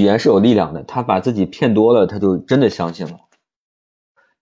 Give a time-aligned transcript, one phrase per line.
[0.00, 3.20] 语言是有力量的，他把自己骗多了，他就真的相信了。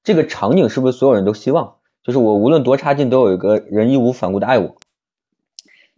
[0.05, 1.79] 这个场景是不是所有人都希望？
[2.05, 4.77] 就是我无论多差劲，都有一个人义无反顾的爱我。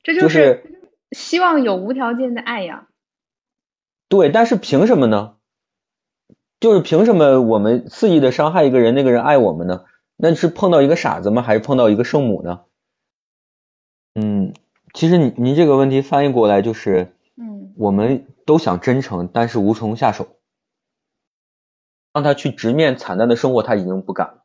[0.02, 2.88] 这就是希望有无条件的爱呀。
[4.08, 5.34] 对，但是凭什么呢？
[6.58, 9.84] 就是凭什么我们肆意的伤害一个人，那个人爱我们呢？
[10.16, 11.42] 那是碰到一个傻子吗？
[11.42, 12.62] 还是碰到一个圣母呢？
[14.14, 14.52] 嗯，
[14.92, 20.26] 其实您您这个问题翻译过来就是，嗯，我们都想真诚，但是无从下手。
[22.12, 24.42] 让他去直面惨淡的生活，他已经不敢了。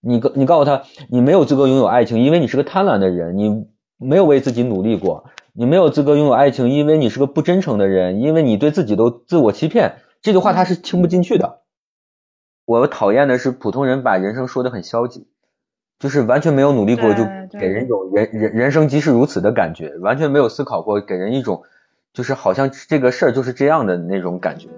[0.00, 5.24] 你告你告诉他，你没有资格拥有爱情，因为你是个贪婪的人，你没有为自己努力过。
[5.54, 9.96] 你没有资格拥有爱情，因为你是个不真诚的人，因为你对自己都自我欺骗。
[10.20, 11.62] 这句话他是听不进去的。
[12.64, 15.26] 我讨厌的是普通人把人生说的很消极，
[15.98, 17.24] 就是完全没有努力过就
[17.58, 21.64] 给人一种人人人生即是如此的感觉，完全没有思考过，给人一种
[22.12, 24.68] 就是好像这个事儿就是这样的那种感觉。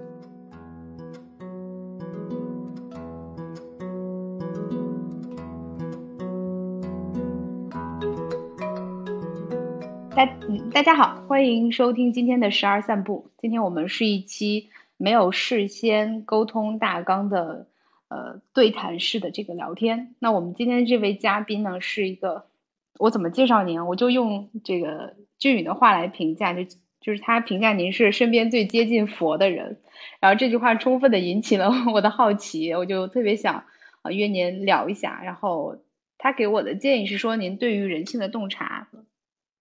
[10.15, 10.25] 大
[10.73, 13.29] 大家好，欢迎收听今天的十二散步。
[13.37, 17.67] 今天我们是一期没有事先沟通大纲的
[18.07, 20.15] 呃对谈式的这个聊天。
[20.19, 22.45] 那我们今天这位嘉宾呢，是一个
[22.97, 23.85] 我怎么介绍您？
[23.87, 26.61] 我就用这个俊宇的话来评价，就
[27.05, 29.79] 就是他评价您是身边最接近佛的人。
[30.19, 33.65] 然后这句话充分的引起了 我的好奇，我就特别想
[34.01, 35.21] 啊约您聊一下。
[35.23, 35.77] 然后
[36.17, 38.87] 他给我的建议是说，您对于人性的洞察。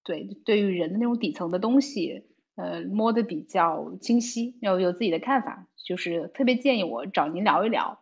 [0.04, 2.22] 对，对于人的那种底层的东西，
[2.56, 8.00] 呃，摸的比较清晰，有有自己的看法，就是特别建议我找您聊一聊。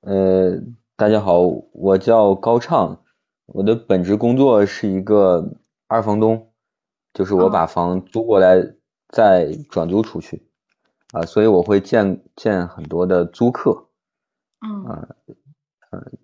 [0.00, 0.60] 呃，
[0.94, 1.40] 大家好，
[1.72, 3.02] 我叫高畅，
[3.46, 5.56] 我的本职工作是一个
[5.88, 6.48] 二房东，
[7.14, 8.74] 就是我把房租过来
[9.08, 10.46] 再转租出去，
[11.12, 13.86] 啊，所以我会见见很多的租客。
[14.60, 15.08] 嗯。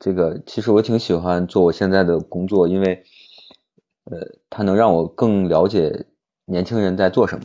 [0.00, 3.04] 这个其实我挺喜欢做我现在的工作，因为。
[4.04, 4.18] 呃，
[4.48, 6.06] 它能让我更了解
[6.44, 7.44] 年轻人在做什么。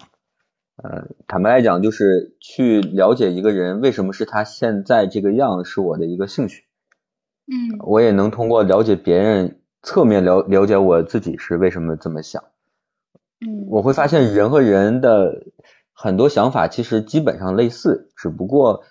[0.77, 6.63] 呃，坦白来讲，就是去了解一个人为什么是他现在这个样，是我的一个兴趣。
[7.45, 12.44] 嗯，我也能通过了解别人，侧面了了解我自己是为什么这么想。
[13.47, 15.45] 嗯，我会发现人和人的
[15.94, 18.83] 很多想法其实基本上类似，只不过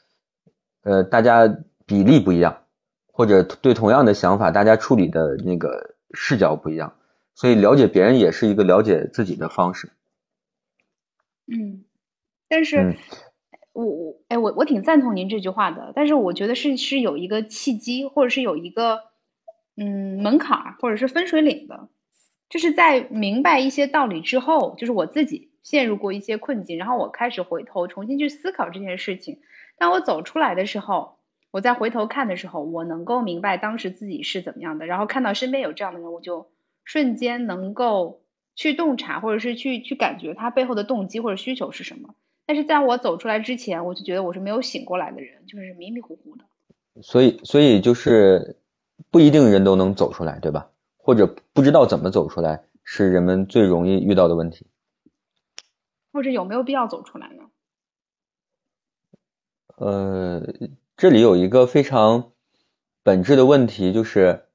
[0.83, 1.57] 呃大家
[1.87, 2.63] 比例不一样，
[3.11, 6.95] 或者对同样的想法，大家处理的那个视角不一样。
[7.35, 9.91] 所以了解别人也是一个了解自己的方式。
[11.47, 11.85] 嗯，
[12.49, 12.97] 但是，
[13.73, 19.01] 我我哎我我挺赞同您这句话的，但是我觉得是是有一个契机，或者是有一个
[19.77, 21.89] 嗯门槛，或者是分水岭的，
[22.55, 29.41] 就是在明白一些道理之后，就是我自己陷入过一些困境，然后我开始回头重新去思考这件事情。
[29.77, 31.19] 当我走出来的时候，
[31.51, 36.49] 我再回头看的时候，我能够明白当时自己是怎么样的，然后看到身边有这样的人，我就。
[36.87, 38.21] 瞬间能够
[38.55, 42.15] 去洞察，或者是去去感觉他背后的动机或者需求是什么。
[42.45, 46.45] 但是在我走出来之前，我就觉得我是没有醒过来的人，就是迷迷糊糊的。
[47.03, 48.59] 所以，所以就是
[49.11, 50.69] 不一定人都能走出来，对吧？
[51.05, 54.67] 或者不知道怎么走出来，是人们最容易遇到的问题。
[56.13, 57.45] 或者有没有必要走出来呢？
[59.77, 60.55] 呃，
[60.97, 62.33] 这里有一个非常
[63.03, 64.47] 本质的问题，就是。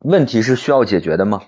[0.00, 1.42] 问题是需要解决的吗？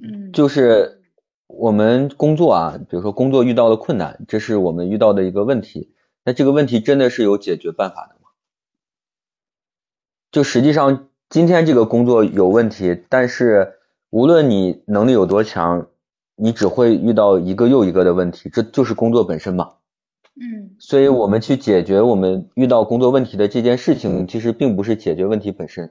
[0.00, 1.04] 嗯，就是
[1.46, 5.94] 我们工作啊，比如说工作遇到了困难，这是我们遇到的一个问题。
[6.24, 8.17] 那这个问题真的是有解决办法的吗？
[10.38, 13.72] 就实际上今天这个工作有问题，但是
[14.08, 15.88] 无论你能力有多强，
[16.36, 19.70] 你只会遇到一个又一个的问题，这就是工作本身嘛。
[20.36, 25.90] 嗯，所以我们去解决我们遇到工作问题的这件事情，其实并不是解决问题本身，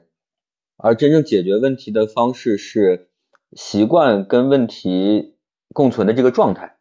[0.78, 3.10] 而真正解决问题的方式是
[3.52, 5.34] 习惯跟问题
[5.74, 6.78] 共存的这个状态。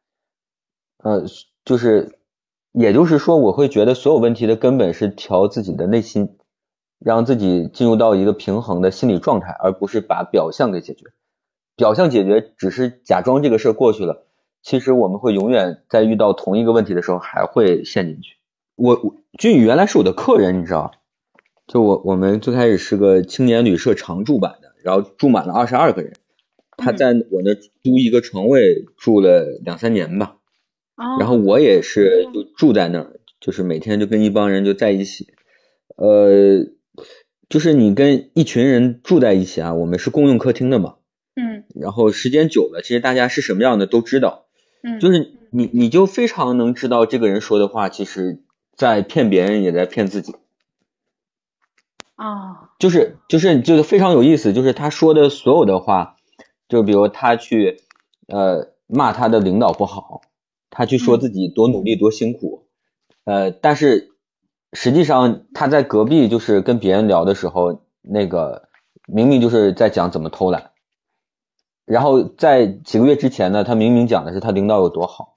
[1.00, 1.26] 呃，
[1.66, 2.18] 就是，
[2.72, 6.38] 也就是说，我会觉得所有问题的根本是调自己的内心，
[7.00, 11.06] 让自己进入到一个平衡的心理状态，而不是把表象给解决。
[11.76, 14.26] 表象解决只是假装这个事儿过去了。
[14.64, 18.36] 其实我们会永远在遇到同一个问题的时候还会陷进去。
[18.76, 20.92] 我我俊宇原来是我的客人，你知道？
[21.68, 26.14] 就我我们最开始是个青年旅社常住版的，然后住满了二十二个人。
[26.78, 30.38] 他在我那租一个床位住了两三年吧。
[31.20, 35.28] 然后我也是就住在那儿，就是每天就跟一帮人就在一起。
[35.96, 36.66] 呃，
[37.50, 40.96] 就是你跟一群人住在一起啊，我们是共用客厅的嘛。
[41.36, 41.64] 嗯。
[41.76, 44.46] 然后时间久了，其实大家是什么样的都知道。
[44.84, 48.42] 嗯，就是你你就非常能知道这个人说的话，其实
[48.76, 50.36] 在骗别人，也在骗自己。
[52.16, 56.16] 啊，就是就是就是非常有意思，就是他说的所有的话，
[56.68, 57.82] 就比如他去
[58.28, 60.22] 呃骂他的领导不好，
[60.72, 62.66] 他去说自己多努力多辛苦，
[63.24, 64.16] 呃，但是
[64.74, 68.69] 实际上他在隔壁就是跟别人聊的时候，那个
[69.06, 70.72] 明明就是在讲怎么偷懒，
[71.86, 75.34] 然后在几个月之前呢，他明明讲的是他领导有多好，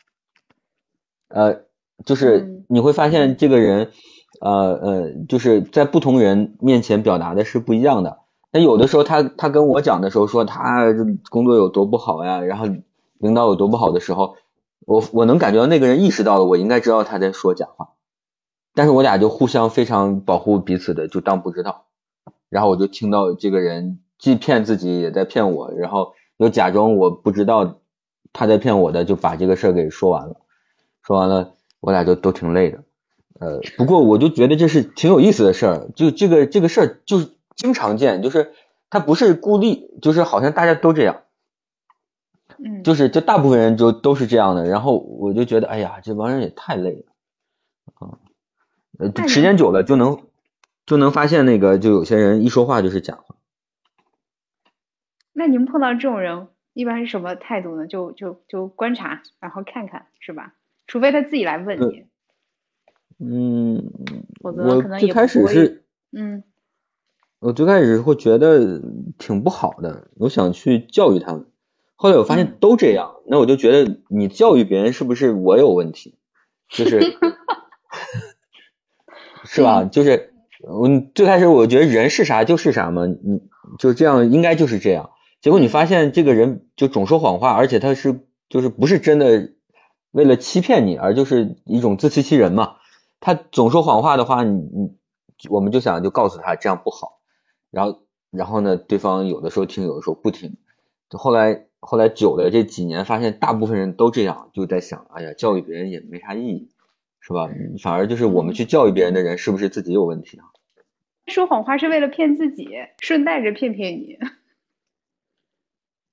[1.29, 1.63] 呃，
[2.05, 3.91] 就是你会发现这个人。
[4.41, 4.51] 呃
[4.81, 8.21] 呃，就是在不同人面前表达的是不一样的。
[8.53, 10.87] 那有的时候他他跟我讲的时候说他
[11.29, 12.65] 工作有多不好呀，然后
[13.19, 14.37] 领导有多不好的时候，
[14.87, 17.91] 我我能感觉到那个人意识到了，我应该知道他在说假话，
[18.75, 21.87] 但是我俩就互相非常保护彼此的，就当不知道。
[22.49, 27.81] 然后我就听到这个人既骗自己也在骗我，然后又假装我不知道
[28.33, 30.37] 他在骗我的，就把这个事儿给说完了。
[31.03, 32.85] 说完了，我俩就都挺累的。
[33.41, 38.53] 呃，不过我就觉得这是挺有意思的事儿，就这个这个事儿就是经常见，就是
[38.91, 41.23] 他不是孤立，就是好像大家都这样，
[42.59, 47.13] 嗯，就是就大部分人就都是这样的，然后我就觉得，哎呀，这帮人也太累了，
[48.07, 48.19] 啊，
[49.01, 50.21] 呃，时间久了就能
[50.87, 53.37] 就能发现那个，就有些人一说话就是假话。
[55.33, 57.87] 那你们碰到这种人，一般是什么态度呢？
[57.87, 60.55] 就就就观察，然后看看，是吧？
[60.87, 62.05] 除非他自己来问你。
[63.19, 63.91] 嗯，
[64.41, 66.43] 我最开始是，嗯，
[67.39, 68.83] 我最开始会觉得
[69.19, 71.47] 挺不好的，我想去教育他们。
[71.97, 76.19] 后来我发现都这样，那我就觉得你教育别人是不是我有问题？
[76.69, 76.99] 就是，
[79.53, 79.85] 是吧？
[79.85, 80.33] 就是
[80.63, 83.43] 我最开始我觉得人是啥就是啥嘛，你
[83.79, 85.11] 就这样应该就是这样。
[85.41, 89.53] 结果你发现这个人就总说谎话，而且他是就是不是真的
[90.13, 92.77] 为了欺骗你，而就是一种自欺欺人嘛。
[93.19, 94.91] 他总说谎话的话，你你
[95.49, 97.19] 我们就想就告诉他这样不好，
[97.73, 100.57] 然后然后呢，对方有的时候听，有的时候不听，
[101.11, 106.69] 后来后来久了这几年，发现大部分人都这样，就在想，哎呀，教育别人也没啥意义，
[107.21, 107.49] 是吧？
[107.83, 110.45] 反而就是我们去教育别人的人，是不是自己有问题啊？
[111.27, 112.69] 说谎话是为了骗自己，
[113.01, 114.19] 顺带着骗骗你。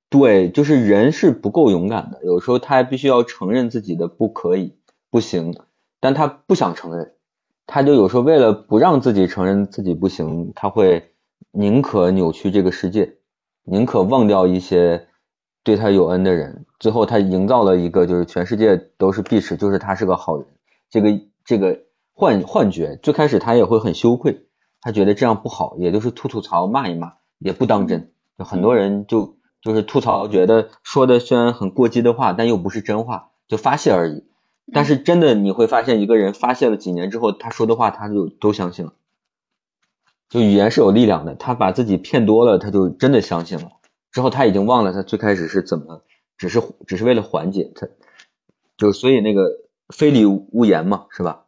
[0.09, 4.77] 对，就是人是不够勇敢的，有时候他还必须要承认自己的不可以、
[5.09, 5.53] 不行。
[5.99, 7.13] 但他不想承认，
[7.65, 11.11] 他就有时候为了不让自己承认自己不行，他会
[11.51, 13.17] 宁可扭曲这个世界，
[13.63, 15.07] 宁可忘掉一些
[15.63, 20.45] 对他有恩的人，最后他营造了一个就是全世界都是必齿，就是他是个好人，
[20.89, 21.81] 这个这个
[22.13, 22.99] 幻幻觉。
[23.01, 24.47] 最开始他也会很羞愧，
[24.81, 28.11] 他觉得这样不好，也就是吐吐槽骂一骂，也不当真。
[28.37, 34.23] 就很多人就就是吐槽，觉得说的虽然很过激的话，但又不是真话，就发泄而已。
[34.73, 38.93] 但是真的你会发现，一个人发泄了几年之后，他说的话他就都相信了。
[40.29, 43.71] 就语言是有力量的，他把自己骗多了，他就真的相信了。
[44.11, 46.03] 之后他已经忘了他最开始是怎么，
[46.37, 47.87] 只是只是为了缓解他，
[48.77, 49.51] 就所以那个
[49.89, 51.45] 非礼勿言嘛，是吧？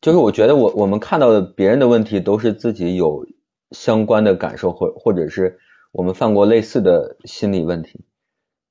[0.00, 3.26] 就是我觉得我我们看到的别人的问题，都是自己有
[3.70, 5.58] 相关的感受，或或者是
[5.92, 8.00] 我们犯过类似的心理问题，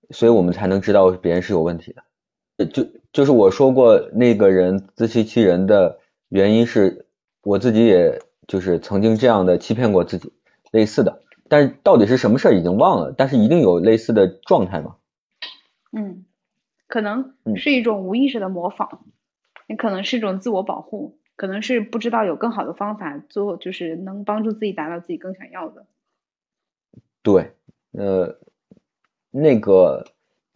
[0.09, 2.03] 所以我们才能知道别人是有问题的。
[2.65, 5.99] 就就是我说过那个人自欺欺人的
[6.29, 7.05] 原因是，
[7.43, 10.33] 我自己也就是曾经这样的欺骗过自己，
[10.71, 14.97] 类似的，但是到底是什么事儿已经忘了，但是一定有类似的状态嘛？
[15.91, 16.25] 嗯，
[16.91, 18.99] 可能是一种无意识的模仿，
[19.67, 25.87] 也可能是一种自我保护，可能是不知道有更好的方法做，就是能帮助自己达到自己更想要的。
[27.23, 27.55] 对，
[27.93, 28.37] 呃，
[29.31, 30.05] 那个。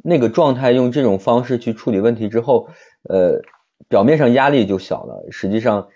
[0.08, 2.70] 那个状态用这种方式去处理问题之后，
[3.10, 3.42] 呃，
[3.90, 5.90] 表面上压力就小了，实际上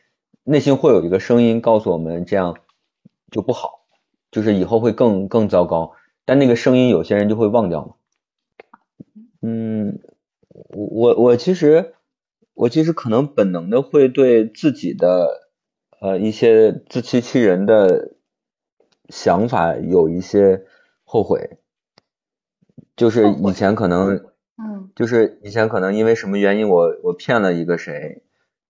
[0.44, 2.58] 内心会有一个声音告诉我们这样
[3.30, 3.86] 就不好，
[4.32, 5.92] 就是以后会更更糟糕。
[6.26, 7.94] 但那个声音有些人就会忘掉嘛。
[10.60, 11.94] 嗯，我我我其实
[12.54, 15.50] 我其实可能本能的会对自己的
[16.02, 18.16] 呃一些自欺欺人的
[19.08, 20.66] 想法有一些
[21.04, 21.58] 后悔。
[22.96, 24.26] 就是以前可能，
[24.58, 28.24] 嗯，就是以前可能因为什么原因，我我骗了一个谁，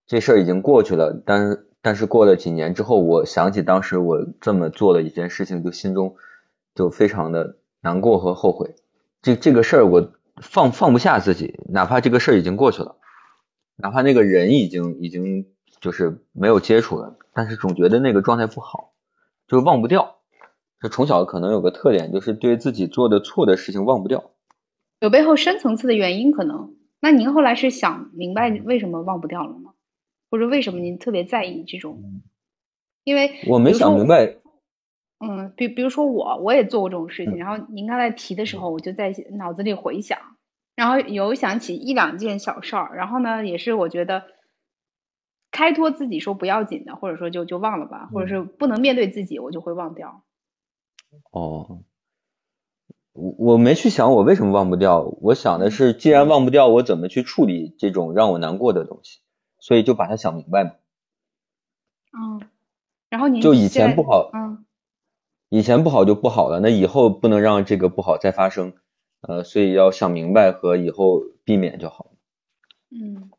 [0.05, 6.15] 这事儿已经过去了，但是但是过了几年之后，我想起当时我这么做的一件事情，就心中
[6.75, 8.75] 就非常的难过和后悔。
[9.24, 12.98] 这这个事儿我放放不下自己，哪怕这个事儿已经过去了，
[13.75, 15.48] 哪怕那个人已经已经
[15.79, 18.93] 就是没有接触了，但是总觉得那个状态不好，
[19.48, 20.15] 就是忘不掉。
[20.81, 24.31] 就从小可能有个特点，就是对自己做的错的事情忘不掉。
[25.01, 29.74] 有背后深层次的原因，可能那您后来是想明白为什么忘不掉了吗？
[30.31, 32.22] 或者为什么您特别在意这种？
[33.03, 34.38] 因为我没想明白。
[35.20, 37.38] 嗯，比比如说我，我也做过这种事情。
[37.38, 40.18] 然后您刚才提的时候，我就在脑子里回想，
[40.76, 42.96] 然后有想起一两件小事儿。
[42.96, 44.24] 然后呢，也是我觉得
[45.52, 50.24] 开脱自己说不要紧的，或者说就就忘了吧，或者是不能面对自己，我就会忘掉。
[51.32, 51.84] 哦，
[53.12, 59.20] 我我没去想我为什么忘不掉，我想的是既然忘不掉，我怎么去处理这种让我难过的东西，
[59.60, 60.72] 所以就把它想明白嘛。
[62.18, 62.48] 嗯，
[63.10, 64.66] 然后您就以前不好，嗯。
[65.50, 68.74] 以前不好就不好了，那以后不能让这个不好再发生，
[69.22, 72.12] 呃，所以要想明白和以后避免就好。
[72.91, 73.32] 嗯，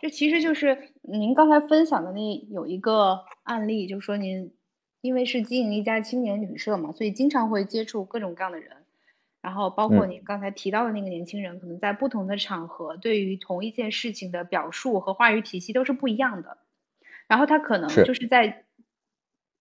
[0.00, 4.52] 这其实就是您刚才分享的那有一个案例，就是说您
[5.00, 8.78] 因为是经营一家青年旅社嘛，所以经常会接触各种各样的人，
[9.40, 16.58] 然后包括您刚才提到的那个年轻人，可能在不同的场合对于同一件事情的表述和话语体系都是不一样的，
[17.28, 18.64] 然后他可能就是在。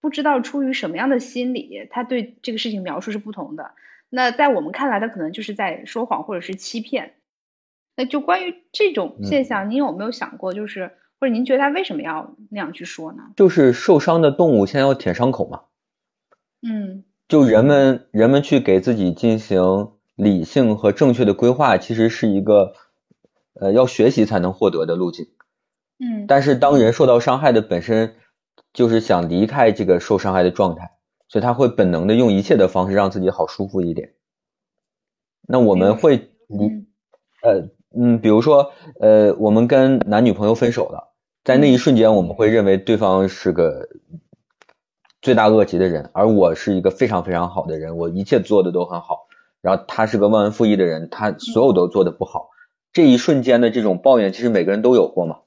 [0.01, 3.71] 不知道出于什么样的心理，他对这个事情描述是不同的。
[4.09, 7.13] 那在我们看来，他可能就是在说谎或者是欺骗。
[7.95, 13.23] 那就关于这种现象，您有没有想过，就是或者您觉得他为什么要那样去说呢？
[13.35, 15.61] 就是受伤的动物先要舔伤口嘛。
[16.61, 17.03] 嗯。
[17.27, 22.73] 就人们人们去给自己进行理性和正确的规划，其实是一个
[23.53, 25.27] 呃要学习才能获得的路径。
[25.99, 26.25] 嗯。
[26.27, 28.15] 但是当人受到伤害的本身。
[28.73, 30.91] 就是想离开这个受伤害的状态，
[31.27, 34.13] 所以他会本能的用一切的方式让自己好舒服一点。
[35.47, 36.87] 那我们会，嗯，
[37.43, 41.13] 呃，嗯，比如说，呃，我们跟男女朋友分手了，
[41.43, 43.89] 在那一瞬间，我们会认为对方是个
[45.21, 49.27] 罪大恶极的人，而我是一个非常非常好的人，我一切做的都很好。
[49.61, 52.49] 然后他是个忘恩负义的人，他所有都做的不好。
[52.93, 55.39] 这一瞬间的这种抱怨，其实每个人都有过嘛。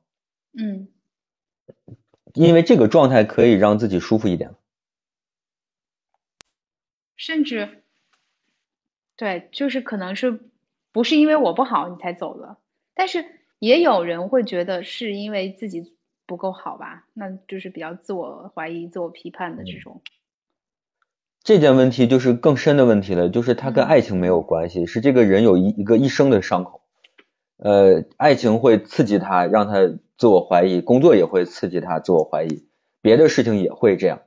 [0.57, 0.89] 嗯。
[2.35, 4.55] 因为这个状态可以让自己舒服一点，
[7.17, 7.83] 甚至，
[9.17, 10.41] 对，就是可能是
[10.93, 12.59] 不是因为我不好你才走了，
[12.95, 13.25] 但是
[13.59, 20.03] 也有人会觉得是因为自己不够好吧，那就是比较自我怀疑、自我批判的这种。
[21.43, 26.81] 这件问题就是更深的问题了，就是它跟爱情没有关系，是这个人有一一个一生的伤口，
[27.57, 29.99] 呃，爱情会刺激他，让他。
[30.17, 32.69] 自我怀疑，工作也会刺激他自我怀疑，
[33.03, 34.23] 别的事情也会这样，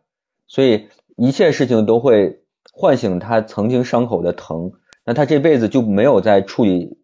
[0.45, 2.43] 所以一切事情都会
[2.73, 4.73] 唤醒他曾经伤口的疼，
[5.05, 6.99] 那他这辈子就没有在处理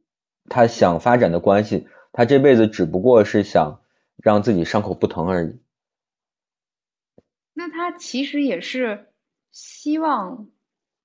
[0.50, 3.80] 他想发展的关系，他这辈子只不过是想
[4.18, 5.62] 让自己伤口不疼而已。
[7.53, 9.08] 那他其实也是
[9.53, 10.50] 希望。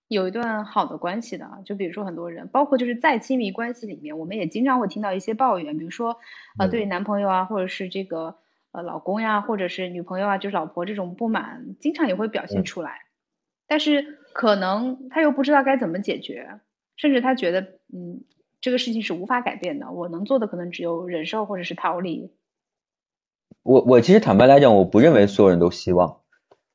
[0.08, 6.16] 有一段好的关系的，就比如说很多人，包括就是在亲密关系里面，我们也经常会听到一些抱怨，比如说
[6.58, 8.36] 呃对男朋友啊，或者是这个
[8.72, 13.02] 呃老公呀，或者是女朋友啊，就是老婆这种不满，经常也会表现出来。
[13.66, 16.58] 但是可能他又不知道该怎么解决，
[16.96, 17.60] 甚至他觉得
[17.92, 18.24] 嗯
[18.62, 22.32] 这个事情是无法改变的，我能做的可能只有忍受或者是逃离。
[23.62, 26.20] 我我其实坦白来讲，我不认为所有人都希望，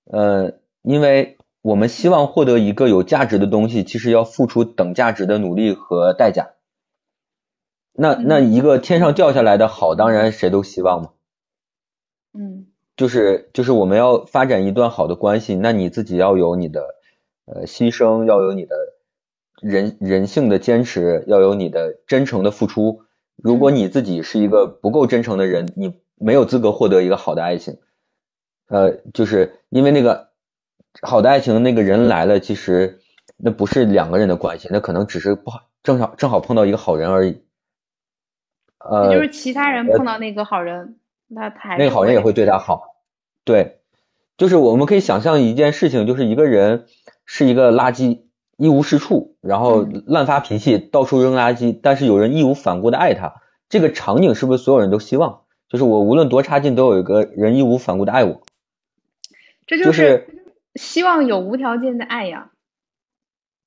[0.05, 1.39] 呃，因为。
[1.63, 6.55] 我们希望获得一个有价值的东西，其实要付出等价值的努力和代价。
[7.93, 11.11] 那那一个天上掉下来的好，当然谁都希望嘛。
[12.33, 12.67] 嗯，
[12.97, 16.81] 就是就是我们要发展一段好的关系，那你自己要有你的
[17.45, 18.75] 呃牺牲，要有你的
[19.61, 23.03] 人人性的坚持，要有你的真诚的付出。
[23.37, 27.77] 如果你自己是一个不够真诚的人，你没有资格获得一个好的爱情。
[28.67, 30.32] 呃，就是因为那个。
[31.01, 32.99] 好的爱情，那个人来了，其实
[33.37, 37.41] 那不是两个人的关系，那可能只是不好，正好正好碰到一个好人而已。
[38.77, 42.83] 呃，就是其他人碰到那个好人，那他那个好人也会对他好。
[43.43, 43.79] 对，
[44.37, 46.85] 就是我们可以想象一件事情，就是一个人
[47.25, 48.21] 是一个垃圾，
[48.57, 55.41] 一无是处，然后乱发脾气，到处扔垃圾，但是有人义无反顾的爱他，这个场景是不是所有人都希望？
[55.69, 58.41] 就是我无论多差劲，都有一个人义无反顾的爱我。
[59.65, 60.27] 这就是。
[60.75, 62.51] 希望有无条件的爱呀，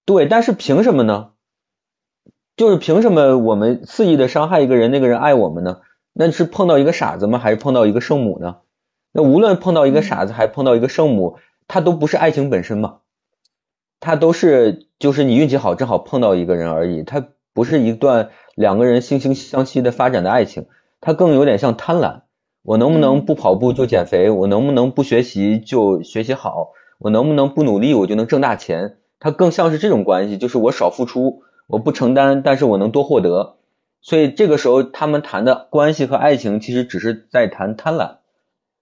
[0.05, 1.33] 对，但是凭什么呢？
[2.57, 5.83] 就是凭什么我们肆意的伤害一个人，那个人爱我们呢？
[6.13, 7.39] 那是碰到一个傻子吗？
[7.39, 8.57] 还是碰到一个圣母呢？
[9.13, 13.01] 那无论碰到一个傻子，还碰到一个圣母，他都不是爱情本身嘛？
[14.01, 17.03] 他都是就是你运气好，正好碰到一个人而已。
[17.03, 20.67] 他不是一段两个人惺惺相惜的发展的爱情，
[21.01, 22.23] 他更有点像贪婪。
[22.63, 24.31] 我能不能不跑步就减肥？
[24.31, 26.73] 我能不能不学习就学习好？
[26.99, 28.97] 我能不能不努力，我就能挣大钱？
[29.19, 33.57] 它更像是这种关系，就是我少付出，我不承担，但是我能多获得。
[34.03, 38.17] 所以这个时候他们谈的关系和爱情，其实只是在谈贪婪。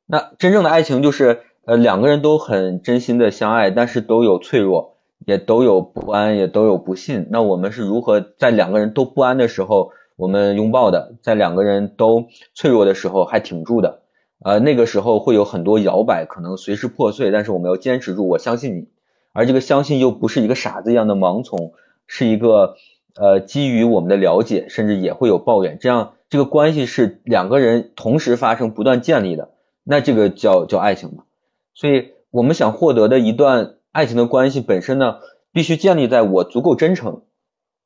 [0.07, 7.27] 那真正的爱情就是呃两个人都很真心的相爱，但是都有脆弱，也都有不安，也都有不信。
[7.31, 14.03] 那我们是如何在两个人都不安的时候，我们拥抱的，在两个人都脆弱的时候还挺住的？
[14.41, 18.29] 呃，那个时候会有很多摇摆，可能随时破碎，但是我们要坚持住。
[18.29, 18.89] 我相信你，
[19.33, 21.73] 而这个相信又不是一个傻子一样的盲从，
[22.07, 22.77] 是一个
[23.15, 31.25] 呃基于我们的了解，甚至也会有抱怨，这样这个关系是两个人同时发生、不断建立的，那这个叫叫爱情嘛。
[31.73, 35.21] 所以我们想获得的一段爱情的关系本身呢，
[35.53, 37.23] 必须建立在我足够真诚，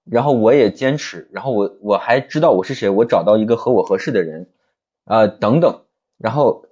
[0.05, 4.49] 然后我也坚持，然后我我还知道我是谁，我找到一个和我合适的人
[5.05, 5.83] 啊等等。
[6.19, 6.65] 然后，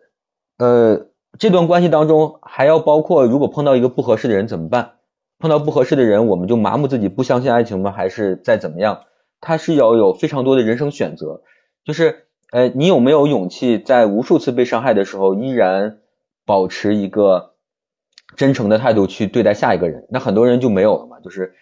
[0.59, 1.07] 呃，
[1.39, 4.95] 这段关系当中还要包括，如果碰到一个不合适的人怎么办？
[5.39, 7.93] 碰到不合适的人，我们就麻木自己不相信爱情吗？
[7.93, 9.03] 还是再怎么样？
[9.41, 11.43] 他是要有非常多的人生选择，
[11.85, 15.99] 就是，呃，你有没有勇气在无数次被伤害的时候，依然
[16.45, 17.53] 保持一个
[18.35, 20.07] 真诚的态度去对待下一个人？
[20.11, 21.55] 那很多人就没有了嘛，就是，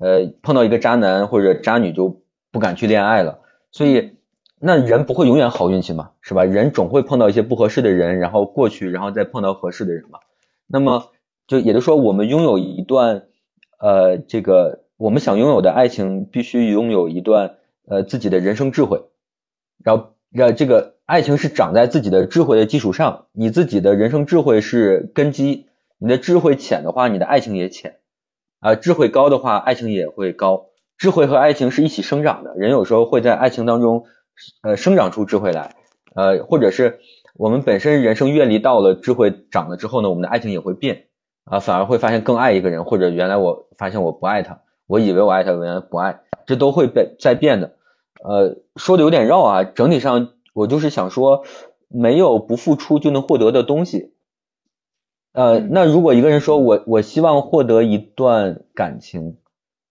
[0.00, 3.40] 呃，碰到一个渣男或者渣女就不敢去恋爱了，
[3.72, 4.15] 所以。
[4.58, 6.44] 那人不会永远好运气嘛，是吧？
[6.44, 10.20] 人总会碰到一些不合适的人，然后过去，然后再碰到合适的人嘛。
[10.66, 11.10] 那么，
[11.46, 13.24] 就也就是说，我们拥有一段
[13.78, 19.02] 呃，这个我们想拥有的爱情，必须拥有一段呃自己的人生智慧。
[19.84, 25.66] 然后，让这个爱情是长在自己的智慧的基础上，你自己的人生智慧是根基。
[25.98, 27.96] 你的智慧浅的话，你的爱情也浅
[28.60, 30.66] 啊；智慧高的话，爱情也会高。
[30.96, 34.06] 智慧和爱情是一起生长的，人有时候会在爱情当中。
[34.62, 35.74] 呃，生长出智慧来，
[36.14, 37.00] 呃，或者是
[37.34, 41.06] 我们本身人生阅历到了智慧长了之后呢，我们的爱情也会变
[41.44, 47.76] 啊，反而会发现更爱一个人，或者原来我发现我不爱他，我以为我爱他，原来不爱，这都会被在变的。
[48.22, 51.44] 呃，说的有点绕啊，整体上我就是想说，
[51.88, 54.12] 没有不付出就能获得的东西。
[55.32, 59.38] 呃，那如果一个人说我我希望获得一段感情，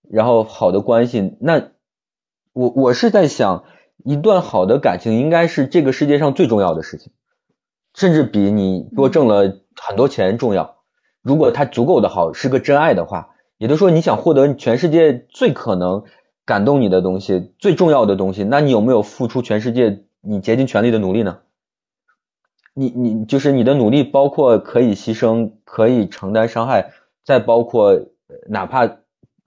[0.09, 1.69] 然后好的关系，那
[2.53, 3.63] 我我是在想。
[4.05, 7.11] 一段好的感情应该是这个世界上最重要的事情，
[7.95, 10.75] 甚至比你多挣了很多钱重要。
[11.23, 16.03] 如果他足够的好，是个真爱的话，也就是说你想获得全世界最可能
[16.45, 21.39] 感动你的东西、最重要的东西，那你有没有付出全世界你竭尽全力的努力呢？
[22.75, 26.91] 你你就是你的努力包括可以牺牲、可以承担伤害，
[27.23, 27.99] 再包括
[28.47, 28.85] 哪怕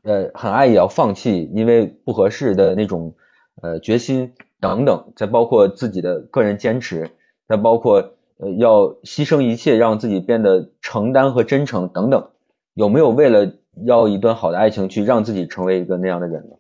[0.03, 3.15] 呃很爱也要放弃，因为不合适的那种。
[3.61, 7.11] 呃，决心等等，再包括自己的个人坚持，
[7.47, 12.31] 再包括呃要牺牲一切让自己变得承担和真诚等等，
[12.75, 13.53] 有没有为了
[13.85, 16.57] 要一段好的爱情去让自己成为一个那样的人呢？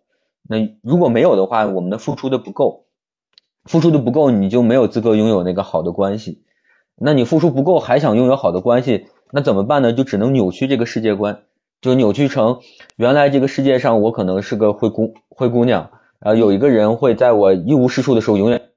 [0.48, 2.86] 那如果没有的话，我们的付出的不够，
[3.64, 6.44] 付出的不够，你就没有资格拥有那个好的关系。
[6.96, 9.92] 那你付出不够还想拥有好的关系，那怎么办呢？
[9.92, 11.42] 就只能扭曲这个世界观，
[11.80, 12.60] 就扭曲成
[12.96, 15.90] 原来这个世界上我可能是个灰姑灰姑娘。
[16.20, 18.70] 然后有一个人会在我一无是处的时候永远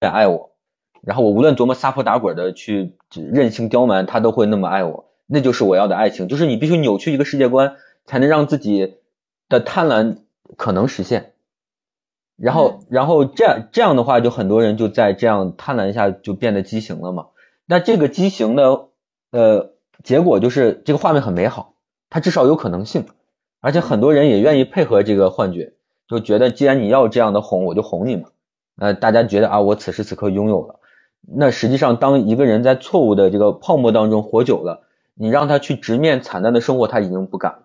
[0.00, 0.52] 爱我，
[1.00, 2.96] 然后我无论多么撒泼打滚的去
[3.32, 6.28] 任性刁蛮，他都会那么爱我，那就是我要的爱情。
[6.28, 8.96] 就是你必须扭曲一个世界观，才能让自己
[9.48, 10.18] 的贪婪
[10.56, 11.34] 可能实现。
[12.36, 17.28] 然后，然后这样这样的话，就很多人就在这样贪婪下就变得畸形了嘛。
[17.66, 18.88] 那这个畸形的
[19.30, 19.72] 呃
[20.04, 21.74] 结果就是这个画面很美好，
[22.10, 23.06] 它至少有可能性，
[23.60, 25.74] 而且很多人也愿意配合这个幻觉。
[26.08, 28.28] 就觉得既然你要这样的哄，我就哄你嘛。
[28.78, 30.80] 呃，大家觉得啊，我此时此刻拥有了。
[31.20, 37.58] 那实际上，当一个人在错误的这个泡沫当中活久了，你让他去直面惨淡的生活，他已经不敢了。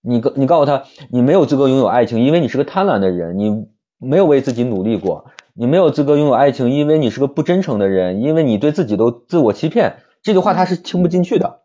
[0.00, 3.66] 你告你告诉他，你没有资格拥有爱情，因为你是个贪婪的人，你
[3.98, 5.26] 没有为自己努力过。
[5.52, 9.96] 你没有资格拥有爱情，因为你是个不真诚的人，因为你对自己都自我欺骗。
[10.22, 11.60] 这句话他是听不进去的。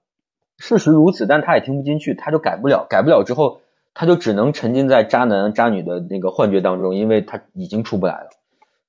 [0.58, 3.61] 事实如此，但他也听不进去，他就改不了，改不了之后。
[3.94, 8.30] 他就只能沉浸在渣男渣女的那个幻觉当中，因为他已经出不来了。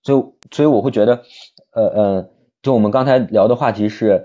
[0.02, 1.22] 所以，所以我会觉得，
[1.72, 2.30] 呃呃，
[2.62, 4.24] 就我们刚才聊的话题是，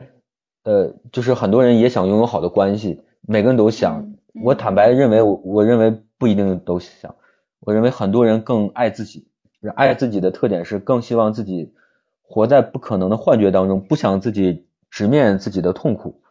[0.63, 4.13] 呃，就是很多人也想拥有好的关系，每个人都想。
[4.43, 7.15] 我坦白认为，我我认为不一定都想。
[7.59, 9.27] 我认为很多人更爱自己，
[9.75, 11.73] 爱自己的特点是更希望自己
[12.21, 16.21] 活在不可能的幻觉当中，不想自己直面自己的痛苦。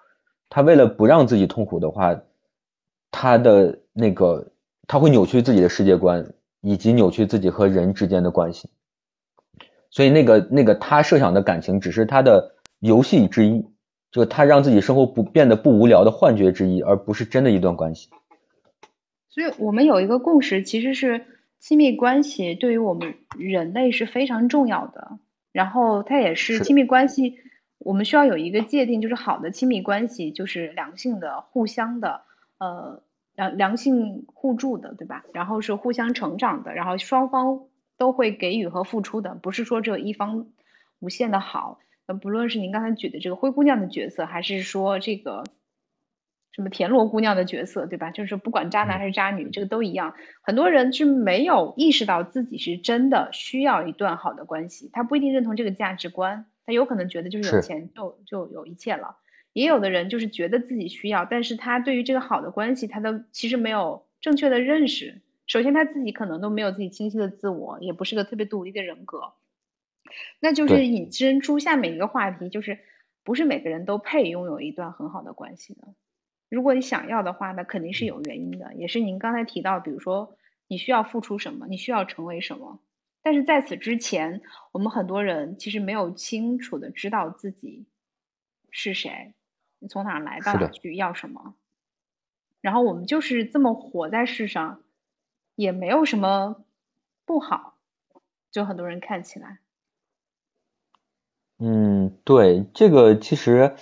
[0.49, 2.21] 他为了不让自己痛苦的话。
[3.11, 4.53] 他的那个，
[4.87, 8.69] 他会扭曲自己的世界观，以及扭曲自己和人之间的关系，
[9.91, 13.67] 所以那个那个他设想的感情只是他的游戏之一，
[14.11, 18.09] 就他让自己生活不变得不无聊的幻觉之一，而不是真的一段关系。
[19.29, 21.27] 所以我们有一个共识，其实是
[21.59, 25.19] 亲密关系对于我们人类是非常重要的，
[25.53, 27.39] 然后它也是亲密关系，
[27.79, 32.23] 我们需要有一个界定，就是好的亲密关系就是良性的、互相的，
[32.59, 33.03] 呃，
[33.35, 35.25] 良良性互助的，对吧？
[35.33, 37.65] 然后是互相成长的，然后双方
[37.97, 40.47] 都会给予和付出的，不是说只有一方
[40.99, 41.79] 无限的好。
[42.07, 45.45] 那不论是您刚才举的这个灰姑娘的角色，还是说这个。
[46.53, 48.11] 什么田螺姑娘的角色，对吧？
[48.11, 50.15] 就是不管渣男还是渣女，这个都一样。
[50.41, 59.19] 很多人是没有意识到自己是真的需要一段好的关系，他不一定认同这个价值观，他有可能觉得就是有钱就就有一切了。
[59.57, 65.23] 也有的人就是觉得自己需要，但是他对于这个好的关系，他都其实没有正确的认识。
[65.47, 69.33] 首先他自己可能都没有自己清晰的自我，也不是个特别独立的人格。
[70.41, 72.81] 那就是引申出下面一个话题，就是
[73.25, 75.95] 不是每个人都配拥有一段很好的关系的。
[76.51, 80.37] 如果你想要的话，那肯定是有原因的，也是您刚才提到，比如说
[80.69, 82.79] 你需要付出什么，你需要成为什么。
[83.23, 87.87] 但是在此之前，我们很多人其实没有清楚的知道自己
[88.71, 89.33] 是谁，
[89.79, 91.55] 你从哪来到哪去，要什么。
[92.61, 94.83] 然后我们就是这么活在世上，
[95.55, 96.65] 也没有什么
[97.25, 97.75] 不好，
[98.51, 99.59] 就很多人看起来。
[101.59, 103.77] 嗯，对，这个其实。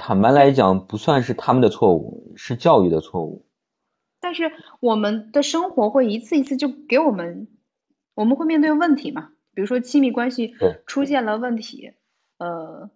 [0.00, 3.44] 坦白来讲，不算是他们的错误，是教育的错误。
[4.20, 7.48] 但是我们的生活会一次一次就给我们，
[8.14, 9.32] 我们会面对问题嘛？
[9.54, 10.54] 比如说亲密关系
[10.86, 11.94] 出现了问题，
[12.36, 12.90] 呃，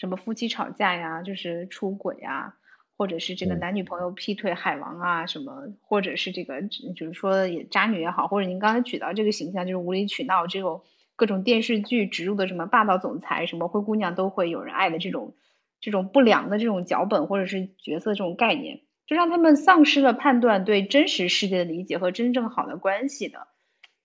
[0.00, 2.56] 什么夫妻吵架呀，就是出轨啊，
[2.96, 10.82] 或者是这个男女朋友劈腿、海王啊什么，或者是这个就是说也渣女也好，或者您刚才举到这个形象就是无理取闹这种
[11.14, 15.36] 各种电视剧植入的什么霸道总裁、什么灰姑娘都会有人爱的这种。
[15.82, 23.48] 这种不良的这种脚本或者是角色这种概念，就让他们丧失了判断对真实世界的理解和真正好的关系的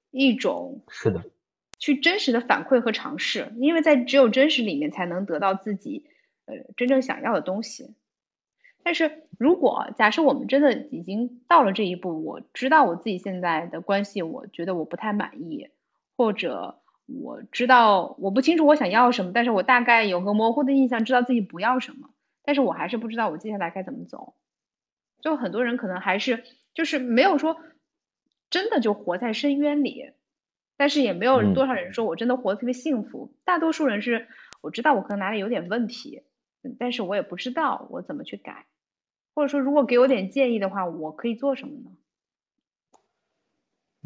[0.10, 1.26] 一种是的，
[1.78, 6.06] 去真实的反馈和尝试，因为在只有真实里面才能得到自己
[6.46, 7.96] 呃真正想要的东西。
[8.84, 15.70] 但是如果假设我们真的已经到了这一步，我知道我自己现在的关系，我觉得我不太满意，
[16.16, 16.80] 或者。
[17.08, 22.10] 我知道我不清楚我想要什么，但是我大概有个模糊的印象，知道自己不要什么，
[22.44, 24.34] 但是我还是不知道我接下来该怎么走。
[25.22, 27.58] 就很多人可能还是就是没有说
[28.50, 30.14] 真的就活在深渊里，
[30.78, 33.34] 但是也没有多少人说我真的活得特别幸福。
[33.44, 34.28] 大多数人是
[34.62, 36.24] 我知道我可能哪里有点问题，
[36.80, 38.66] 但是我也不知道我怎么去改，
[39.34, 41.92] 或者说如果给我点建议的话，我可以做什么呢？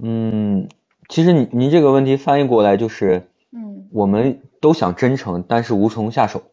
[0.01, 0.69] 嗯。
[1.07, 6.43] 其实您您这个问题翻译过来就是，嗯，我们都想真诚，但是无从下手。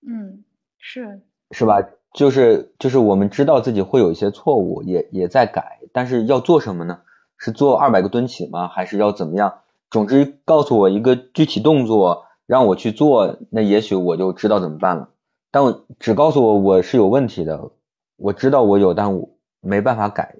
[0.00, 0.44] 嗯，
[0.78, 1.86] 是是吧？
[2.14, 7.02] 就是就是我们知道自己会有一些错误，也也在改，但是要做什么呢？
[7.42, 8.68] 是做二百个蹲起吗？
[8.68, 9.62] 还是要怎么样？
[9.90, 15.10] 总之告诉我一个具体动作，让我去做，那也许我就知道怎么办了。
[15.50, 17.72] 但我只告诉我我是有问题的，
[18.16, 20.36] 我知道我有，但我没办法改，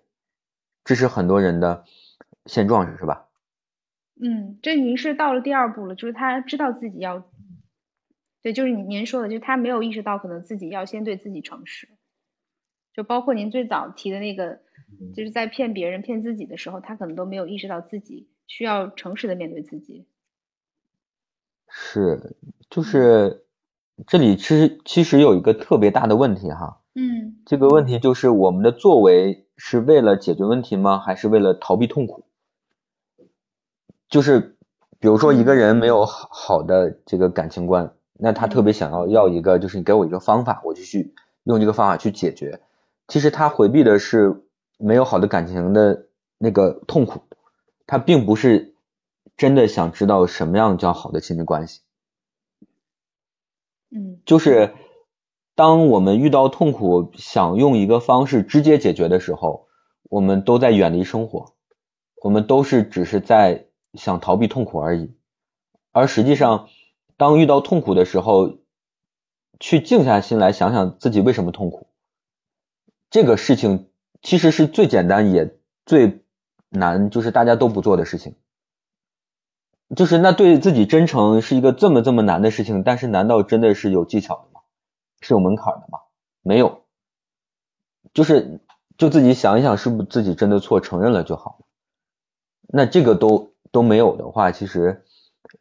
[0.84, 1.84] 这是很多人的。
[2.46, 3.26] 现状是吧？
[4.20, 7.24] 嗯，这您是到了第二步了，就是他知道自己要，
[8.42, 11.88] 对，就是您您说的，就是他没有意识到可能自己要先对自己诚实，
[12.94, 14.60] 就包括您最早提的那个，
[15.14, 20.06] 就是在骗别人、骗自己的时候，他可能都没有意识到自己需要诚实的面对自己。
[21.68, 22.36] 是，
[22.68, 23.44] 就是
[24.06, 30.98] 这里其实其实有一个特别大的问题哈，嗯，这个问题就是我们的作为是为了解决问题吗？
[30.98, 32.24] 还是为了逃避痛苦？
[34.10, 34.56] 就是，
[34.98, 42.60] 比如说一个人没有好好的这个感情观，那他特别想要要一个，就是你给我一个方法，我就去用这个方法去解决。
[43.08, 44.44] 其实他回避的是
[44.78, 46.06] 没有好的感情的
[46.38, 47.22] 那个痛苦，
[47.86, 48.74] 他并不是
[49.36, 51.80] 真的想知道什么样叫好的亲密关系。
[53.90, 54.74] 嗯，就是
[55.54, 59.68] 当我们遇到痛苦，想用一个方式直接解决的时候，
[60.04, 61.54] 我们都在远离生活，
[62.22, 63.66] 我们都是只是在。
[63.94, 65.14] 想逃避痛苦而已，
[65.90, 66.70] 而实际上，
[67.18, 68.56] 当遇到痛苦的时候，
[69.60, 71.88] 去静下心来想想自己为什么痛苦，
[73.12, 73.90] 这个事情
[74.22, 76.24] 其实是最简单也最
[76.68, 78.34] 难，就是大家都不做的事情。
[79.94, 84.62] 就是那对自己真诚是一个这么这么难的事情，但是难道真的是有技巧的吗？
[85.20, 86.00] 是有门槛的吗？
[86.42, 86.82] 没有，
[88.12, 88.60] 就是
[88.98, 91.66] 就自己想一想，是不是自己真的错，承认了就好了。
[92.66, 93.52] 那这个都。
[93.70, 95.02] 都没有的话，其实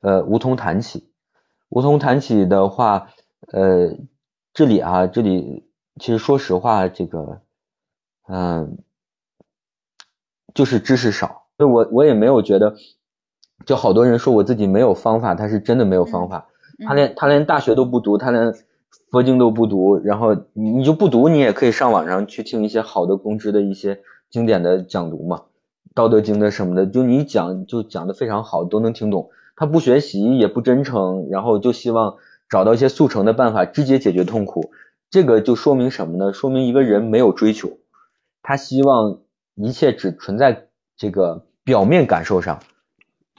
[0.01, 1.13] 呃无从谈起。
[1.69, 3.07] 无从谈起的话，
[3.53, 3.95] 呃
[4.53, 7.41] 这里啊这里其实说实话，这个
[8.27, 8.77] 嗯
[10.53, 12.75] 就是知识少，所以我我也没有觉得，
[13.65, 16.47] 就好多人说我自己没有方法，他是真的没有方法，
[16.87, 18.53] 他连他连大学都不读，他连
[19.09, 25.43] 佛经都不读，然后你你就不读，你也可以上网上去听一些好的公知的一些经典的讲读嘛，
[25.93, 29.29] 道德经的什么的，就你讲就讲的非常好，都能听懂。
[29.55, 32.15] 他不学习也不真诚，然后就希望
[32.49, 34.71] 找到一些速成的办法，直接解决痛苦。
[35.11, 36.31] 这个就说明什么呢？
[36.31, 37.79] 说明一个人没有追求，
[38.41, 39.19] 他希望
[39.55, 42.59] 一切只存在这个表面感受上。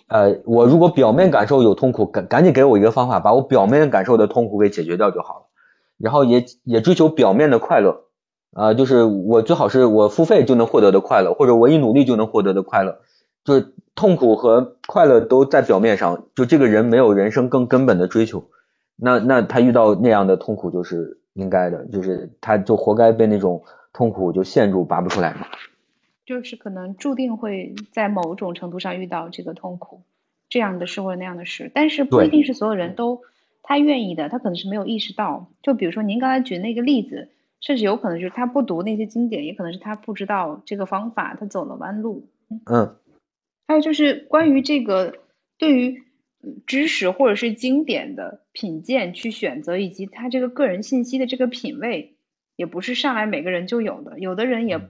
[0.06, 5.46] 呃，我如果表面感受有痛苦，赶赶紧给我一个方法，把我表面感受的痛苦给解决掉就好了。
[5.96, 8.02] 然后也也追求表面的快乐，
[8.52, 13.00] 啊，就是我最好是我付费就能获得的快乐，或者我一努力就能获得的快乐。
[13.44, 18.50] 就是痛苦和快乐都在表面上，就这个人没有人生更根本的追求，
[18.96, 21.21] 那那他遇到那样的痛苦就是。
[21.34, 25.46] 应该的，就是他就活该被那种痛苦就陷住，拔不出来嘛。
[26.24, 30.02] 就是可能注定会在某种程度上遇到这个痛苦，
[30.48, 33.22] 这样的事或者那样的事，但是不一定是所有人都
[33.62, 35.48] 他愿意的，他可能是没有意识到。
[35.62, 37.28] 就比如说您刚才举那个例子，
[37.60, 42.28] 甚至有可能就是他不读那些经典，也可能是他不知道这个方法，他走了弯路。
[42.70, 42.96] 嗯。
[43.66, 45.14] 还有就是关于这个
[45.58, 46.02] 对于。
[46.66, 52.14] 知识或者是经典的品鉴去选择，以及他这个个人信息的这个品味，
[52.56, 54.18] 也不是上来每个人就有的。
[54.18, 54.80] 有的人也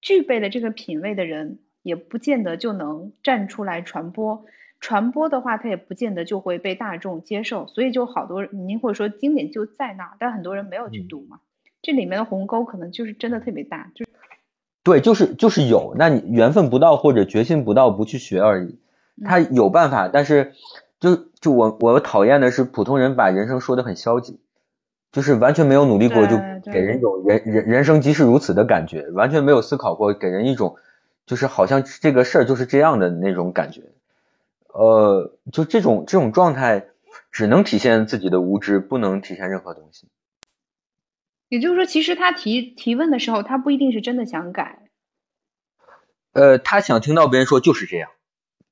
[0.00, 4.46] 具备了这个品味的人，也不见得就能站出来传播。
[4.80, 7.66] 传播的话，他也不见得就会被大众接受。
[7.66, 11.40] 所以就好多人您或者说经典就在那，但很多人没有去读嘛。
[11.80, 13.90] 这里面的鸿沟可能就是真的特别大。
[13.94, 14.10] 就是
[14.82, 18.78] 对，就是就是有，那你缘分不到或者决心不到，不去学而已。
[19.22, 20.54] 他有办法，但是
[20.98, 24.40] 就就我我讨厌的是普通人把人生说的很消极，
[25.12, 26.36] 就是完全没有努力过，就
[26.72, 30.76] 给人一种人人人生即是如此的感觉，完全没有思考过，给人一种
[31.26, 33.82] 就是好像这个事儿就是这样的那种感觉。
[34.66, 36.86] 呃，就这种这种状态，
[37.30, 40.08] 只能体现自己的无知，不能体现任何东西。
[41.48, 44.88] 也就是说，其实他提提问的时候，他不一定是真的想改。
[46.32, 48.10] 呃，他想听到别人说就是这样。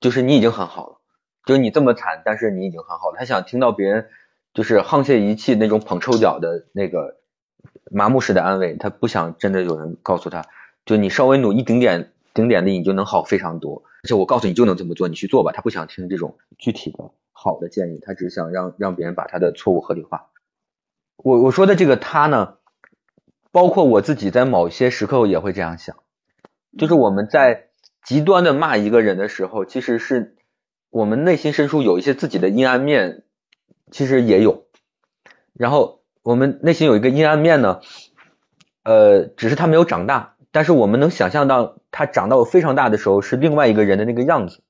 [0.03, 0.99] 就是你已经很好了，
[1.47, 3.17] 就是你这么惨，但是你已经很好了。
[3.17, 4.11] 他想听到别人
[4.53, 7.19] 就是沆瀣一气那种捧臭脚的那个
[7.91, 10.45] 麻木式的安慰，他不想真的有人告诉他，
[10.85, 13.85] 就你稍微努一丁点、丁点力，你就能好非常多。
[14.03, 15.53] 而且我告诉你就能这么做，你去做吧。
[15.53, 20.31] 他不想听这种具体的好的建议，他只想让让别人把他的错误合理化。
[21.17, 22.57] 我我说的这个他呢，
[23.53, 25.97] 包括我自己在某些时刻也会这样想，
[26.77, 27.69] 就是我们在。
[28.05, 30.37] 极端的骂一个人的时候，其实是
[30.91, 33.23] 我们内心深处有一些自己的阴暗面，
[33.91, 34.65] 其实也有。
[35.55, 37.81] 然后我们内心有一个阴暗面呢，
[38.83, 44.63] 呃，只是他没有长大，但是我们能想象到他长到非常大的时候是另外一个人的那个样子。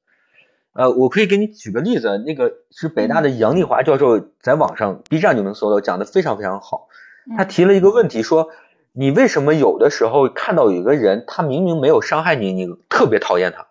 [0.74, 6.88] 呃，我可以给你举个例子，那个是北大的杨丽华教授在网上 B 站就能搜到，讲的非常非常好。
[7.36, 8.50] 他提了一个问题说。
[8.94, 13.68] 你为什么有的时候看到有个人，他明明没有伤害你，你特别讨厌他？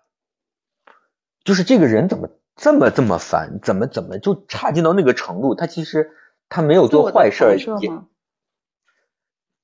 [1.44, 3.60] 就是这个人怎么这么这么烦？
[3.62, 5.54] 怎么怎么就差劲到那个程度？
[5.54, 6.10] 他其实
[6.48, 7.56] 他没有做坏事儿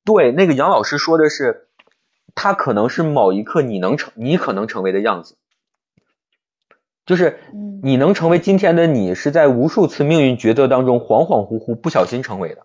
[0.05, 0.31] 对。
[0.31, 1.69] 那个杨老师说的是，
[2.37, 5.39] 他可能是某一刻你能成，你可能成为的样子，
[7.05, 7.41] 就是
[7.83, 12.65] 你能成为今天的你，是在无数次命运抉择当中恍恍惚惚不小心成为的。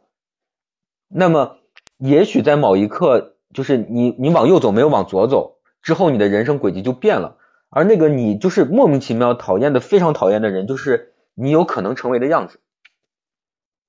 [1.08, 1.58] 那么。
[1.98, 7.38] 也许在某一刻，就是你你往右走没有往左走之后，你的人生轨迹就变了。
[7.70, 12.60] 而那个你就是莫名其妙讨厌的非常讨厌的人，就是你有可能成为的样子。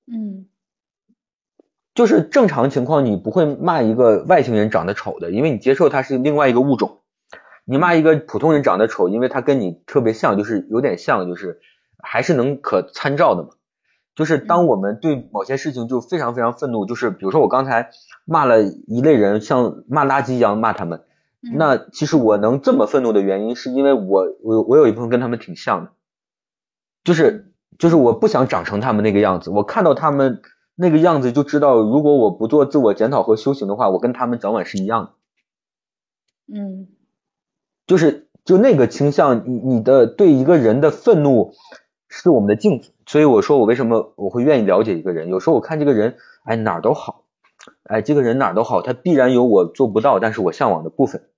[0.07, 0.47] 嗯，
[1.95, 7.01] 就是正常情况，你不会骂一个外星人长得丑的，因为你接受他是另外一个物种。
[7.67, 11.61] 你骂一个普通人长得丑，因为他跟你特别像，就是有点像，就是
[11.99, 13.51] 还是能可参照的嘛。
[14.15, 17.91] 就是当我们对某些事情就非常非常愤怒，就是比如说我刚才
[18.25, 21.03] 骂了一类人，像骂垃圾一样骂他们，
[21.41, 25.91] 那其实我能这么愤怒的原因，是因为我我我有一部分跟他们挺像的，
[27.03, 30.41] 就是就是我不想长成他们那个样子，我看到他们
[30.77, 35.11] 那个样子就知道，如果我不做自我检讨和修行的话，我跟他们早晚是一样的。
[36.47, 36.89] 嗯，
[37.87, 41.55] 就是就那个倾向，你你的对一个人的愤怒
[42.23, 42.93] 是我们的镜子。
[43.07, 45.29] 所以我说我为什么我会愿意了解一个人？
[45.29, 47.25] 有时候我看这个人，哎哪儿都好，
[47.83, 51.29] 哎这个人哪儿都好，他必然有我做不到，但是我向往的部分。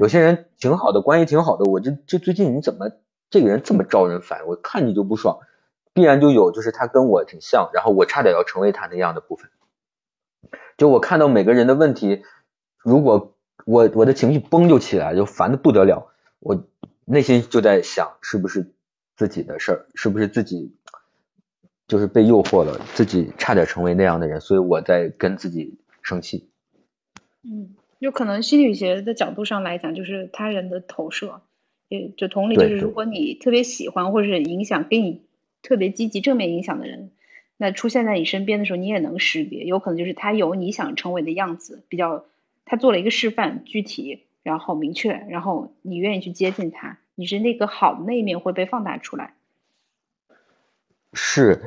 [0.00, 2.92] 有些人挺好的，关系挺好的，我这这最近你怎么
[3.30, 4.46] 这个人这么招人烦？
[4.46, 5.40] 我看你就不爽，
[5.92, 9.50] 必然就有就是他跟我挺像，然后我差点要成为他那样的部分。
[10.76, 12.22] 就我看到每个人的问题，
[12.78, 13.34] 如果
[13.66, 16.64] 我我的情绪崩就起来，就烦的不得了，我
[17.04, 18.72] 内心就在想，是不是
[19.22, 20.74] 自己的事儿，是不是自己
[21.86, 26.48] 就是被诱惑了，自己差点成为那样的人，所以我在跟自己生气。
[27.44, 31.42] 嗯，有可能心理学的角度上来讲，就是他人的投射，
[31.88, 35.22] 也就同理，就是如果你特别喜欢或者是影响给你
[35.62, 37.12] 特别积极正面影响的人，
[37.56, 42.24] 那出现在你身边的时候，你也能识别，有可能就是他有你想成为的样子，比较。
[42.64, 49.34] 他做了一个示范，具体，然后明确，然后你愿意去接近他，你是那个好的那一面会被放大出来。
[51.12, 51.62] 是，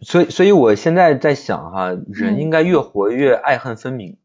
[0.00, 4.16] 所以，所以我现在在想哈，人应该越活越爱恨分明。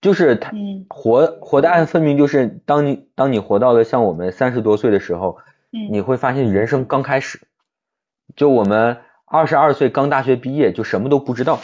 [0.00, 0.52] 就是他
[0.88, 5.38] 活活的爱恨分明，就是当你当你活到了像我们三十多岁的时候，
[5.90, 7.48] 你会发现人生刚开始，
[8.36, 11.58] 就我们二十二岁刚大学毕业，就什么都不知道。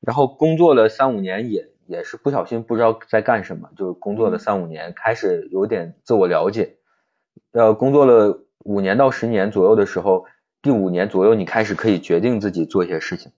[0.00, 6.76] 然后工作了三五年，也也是不小心不知道在干什么，就是工作了三五年，开始有点自我了解。
[7.52, 10.24] 呃，工作了五年到十年左右的时候，
[10.62, 13.32] 第五年左右你开始可以决定自己做一些事情，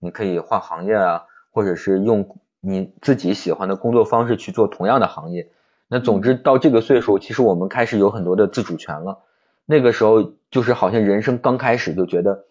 [0.00, 5.48] 你可以换行业啊，或者是用你自己喜欢的工作方式去做同样的行业。
[5.88, 9.20] 那总之到这个岁数，其实我们开始有很多的自主权了。
[9.66, 12.44] 那个时候就是好像人生刚开始，就觉得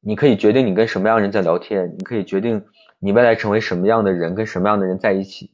[0.00, 2.64] 你可以决定你跟什么样人在聊天，你可以决定。
[2.98, 5.50] 你未来成为什么样的人，跟什么样的人在一起？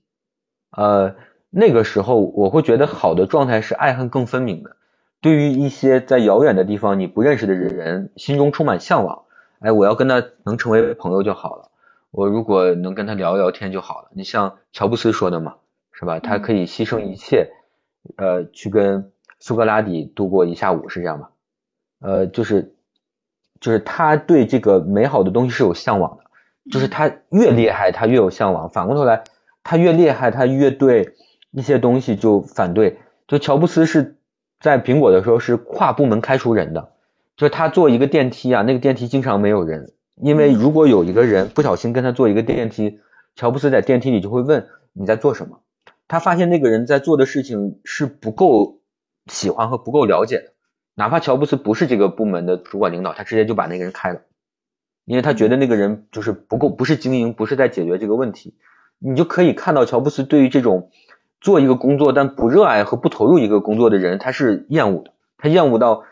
[0.71, 1.15] 呃，
[1.51, 4.77] 那个时候我会觉得好的状态是爱恨更分明的。
[5.21, 9.25] 对于一些在遥远的地方你不认识的人，心中充满向往。
[9.61, 11.71] 哎，我要跟他能成为朋友就好了。
[12.11, 14.11] 我如果能跟他聊聊天就好了。
[14.13, 15.57] 你像乔布斯说的嘛，
[15.93, 16.19] 是吧？
[16.21, 17.51] 他可以牺牲一切，
[18.17, 21.31] 呃，去跟苏格拉底度过一下午，是这样吧？
[22.01, 22.75] 呃，就是
[23.61, 26.25] 就是他对这个美好的东西是有向往的。
[26.70, 28.70] 就是他越厉害，他越有向往。
[28.70, 29.24] 反过头来，
[29.62, 31.14] 他越厉害，他越对
[31.50, 32.98] 一些东西就反对。
[33.29, 34.16] 就乔布斯是
[34.61, 36.92] 在苹果的时候是跨部门开除人的，
[37.37, 43.00] 就他坐一个电梯啊，那个电梯经常没有人，因为如果有一个人不小心跟他坐一个电梯，
[43.35, 45.61] 乔布斯在电梯里就会问你在做什么。
[46.07, 48.81] 他发现那个人在做的事情是不够
[49.27, 50.53] 喜欢和不够了解的，
[50.94, 54.20] 哪怕乔布斯不是这个部门的主管领导，他直接就把那个人开了。
[55.05, 58.55] 因为他觉得那个人就是不够，不是经营，不是在解决这个问题。
[58.99, 60.90] 你就可以看到乔布斯对于这种
[61.40, 65.12] 做一个工作但不热爱和不投入一个工作的人，他是厌恶的。
[65.37, 66.05] 他厌恶到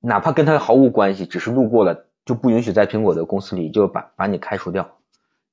[0.00, 4.98] 哪怕跟他毫无关系，只是路过了，就不允许在苹果的公司里就把把你开除掉。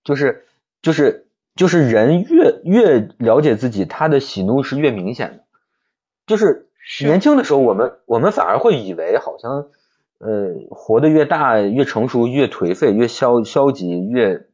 [0.03, 0.45] 就是
[0.81, 5.43] 就是就是人越越了解自己，他的喜怒是越明显的。
[6.27, 6.67] 就是
[7.01, 9.67] 年轻的时候，我们我们反而会以为好像。
[10.17, 14.45] 呃，活得越大越成熟，越颓废，越消消极，越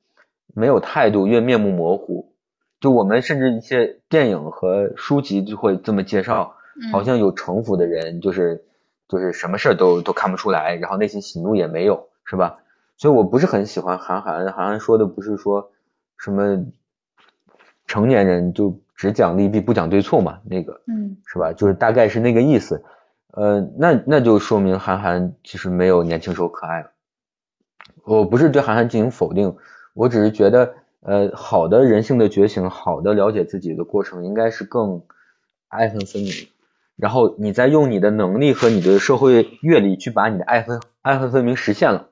[0.53, 2.33] 没有态度，越面目模糊。
[2.79, 6.55] 就我们甚至一些电影和书籍就会这么介绍，
[6.91, 8.65] 好像有城府的人就是
[9.07, 12.57] 就是什么事都都看不出来，然后内心喜怒也没有，是吧？
[12.97, 15.71] 所以我不是很喜欢韩寒，韩寒说的不是说
[16.17, 16.65] 什么
[17.85, 21.53] 成年人就只讲利弊不讲对错嘛，那个，嗯，是吧？
[21.53, 22.83] 就是大概是那个意思。
[23.33, 26.91] 呃，那那就说明韩寒其实没有年轻时候可爱了。
[28.03, 29.55] 我不是对韩寒进行否定，
[29.93, 35.03] 我只是觉得，呃，好的人性的觉醒，好的了解自己的过程，应该是更
[35.67, 36.31] 爱恨分明。
[36.97, 42.09] 然后你再用你的能力和你的社会阅历去把你的爱恨爱恨分明实现了。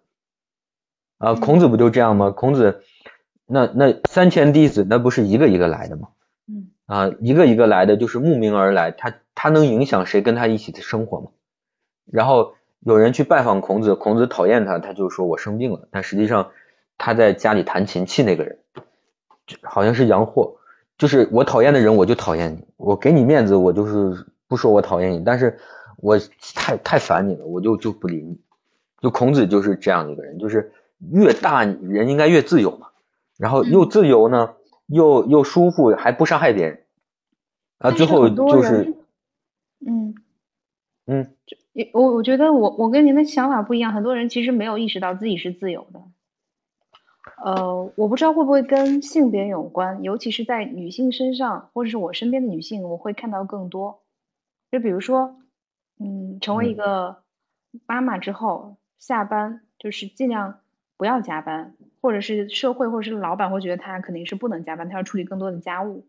[1.17, 2.31] 啊，孔子不就这样吗？
[2.31, 2.81] 孔子
[3.45, 6.09] 那那三千弟子，那不是一个一个来的吗？
[6.89, 7.11] 嗯。
[7.11, 9.13] 啊，一个一个来的，就是慕名而来，他。
[9.41, 11.27] 他能影响谁跟他一起的生活吗？
[12.11, 15.87] 然后有人去拜访孔子，孔子讨厌他，他就说我生病了。
[15.91, 16.51] 但实际上
[16.97, 18.59] 他在家里弹琴气那个人，
[19.63, 20.57] 好像是杨货。
[20.97, 22.67] 就是我讨厌的人，我就讨厌你。
[22.75, 25.57] 我给你面子，我就是不说我讨厌你，但是
[25.95, 26.19] 我
[26.53, 28.41] 太太烦你了，我就就不理你。
[28.99, 30.73] 就孔子就是这样的一个人，就是
[31.13, 32.87] 越大人应该越自由嘛。
[33.37, 34.49] 然后又自由呢，
[34.89, 36.83] 又又舒服，还不伤害别人。
[37.77, 38.95] 啊，最后就是。
[39.87, 40.13] 嗯
[41.05, 41.33] 嗯，
[41.93, 46.01] 我我觉得我我跟您的想法不一样，很多人其实没有意识到自己是自由的。
[47.43, 54.01] 呃，我不知道会不会跟性别有关，尤其是在女性身上，或者是我身边的女性，我会看到更多。
[54.69, 55.37] 就比如说，
[55.97, 57.23] 嗯，成为一个
[57.87, 60.59] 妈妈之后，下班就是尽量
[60.97, 66.07] 不要加班，或者是社会或者是老板会觉得他肯定是不能加班，他要处理更多的家务，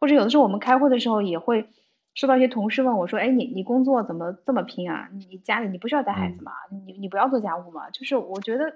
[0.00, 1.68] 或者有的时候我们开会的时候也会。
[2.14, 5.08] 收到一些同事问我说：“哎，你你工作怎么这么拼啊？
[5.14, 6.52] 你家里你不需要带孩子吗？
[6.84, 8.74] 你你不要做家务吗？”就是我觉得，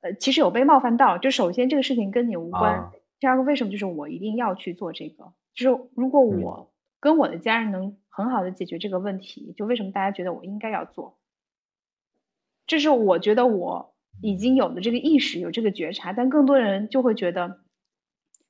[0.00, 1.16] 呃，其实有被冒犯到。
[1.18, 2.90] 就首先这个事情跟你无关，
[3.20, 11.16] 第二个为什么就是我一定要去做这个，就是如果我跟我的家人能很好的解决这个问题，就为什么大家觉得我应该要做？
[12.66, 17.60] 这是我觉得我已经有了这个意识，有这个觉察，但更多人就会觉得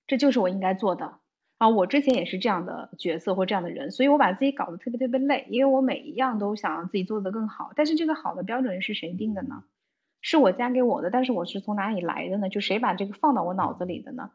[0.06, 1.18] 这就是我应该做的。
[1.58, 7.70] 啊，我之前也是这样的角色或这样的人，所以我把自己搞得特别特别累，因为我每一样都想让自己做得更好。
[7.76, 9.62] 但是这个好的标准是谁定的呢？
[10.20, 12.48] 是我加给我的，但是我是从哪里来的呢？
[12.48, 14.30] 就谁把这个放到我脑子里的呢？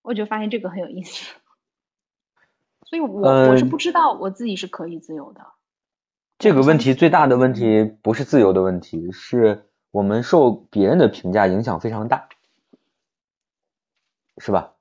[0.00, 1.34] 我就发现这个很有意思。
[2.86, 5.44] 所以我我是不知道我自己是可以自由的。
[6.38, 12.28] 这个问题最大的问题不是自由的问题，是我们受别人的评价影响非常大，
[14.38, 14.74] 是吧？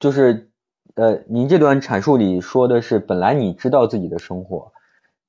[0.00, 0.48] 就是。
[0.96, 4.72] 呃，您这段阐述里说的是，本来你知道自己的生活，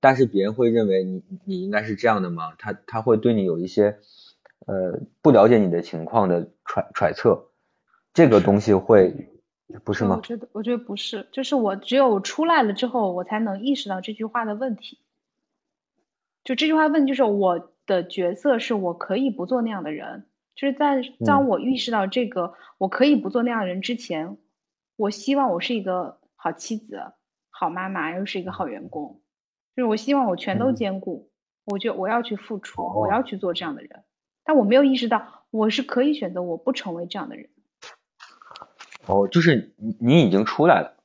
[0.01, 2.55] 但是别人会认为你你应该是这样的吗？
[2.57, 3.99] 他他会对你有一些
[4.65, 7.51] 呃不了解你的情况的揣揣测，
[8.11, 9.29] 这个东西会
[9.86, 10.15] 不是吗？
[10.17, 14.99] 我觉得我觉得不是，就是我只有出来了之后，我才能意识到这句话的问题。
[16.43, 20.26] 就这句话问，就是我的角色是我可以不做那样的人，
[20.56, 24.38] 就是在当我意识到这个我可以不做那样的人之前。
[24.96, 27.14] 我希望我是一个好妻子、
[27.50, 29.22] 好妈妈，又是一个好员工，
[29.76, 31.30] 就是我希望我全都兼顾。
[31.66, 34.04] 我就我要去付出，我要去做这样的人，
[34.44, 37.50] 但我没有意识到我是可以选择我不成为这样的人。
[39.06, 40.98] 哦，就是你你已经出来了，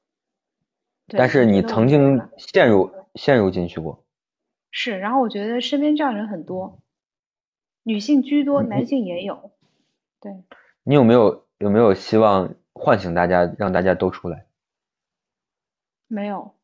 [1.08, 4.05] 但是你曾经陷入陷入进去过。
[4.78, 6.82] 是，然后我觉得身边这样人很多，
[7.82, 9.52] 女性居多，男性也有。
[10.20, 10.44] 对。
[10.82, 12.54] 你有没有有没有希望？
[12.74, 14.44] 唤醒大家，让大家都出来。
[16.08, 16.54] 没有，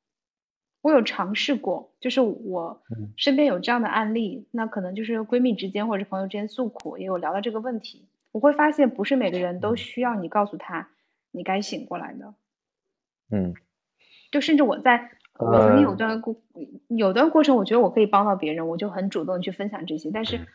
[0.83, 2.83] 我有尝试过，就是我
[3.17, 8.05] 身边有这样的案例，那可能就是闺蜜之间或者朋友之间诉苦，也有聊到这个问题。
[8.31, 10.91] 我会发现，不是每个人都需要你告诉他
[11.31, 12.35] 你该醒过来的。
[13.31, 13.55] 嗯。
[14.31, 15.13] 就甚至我在
[15.45, 16.37] 我曾经有段过
[16.89, 20.47] 有段过程，我觉得我可以帮到别人，我就很主动去分享这些，但是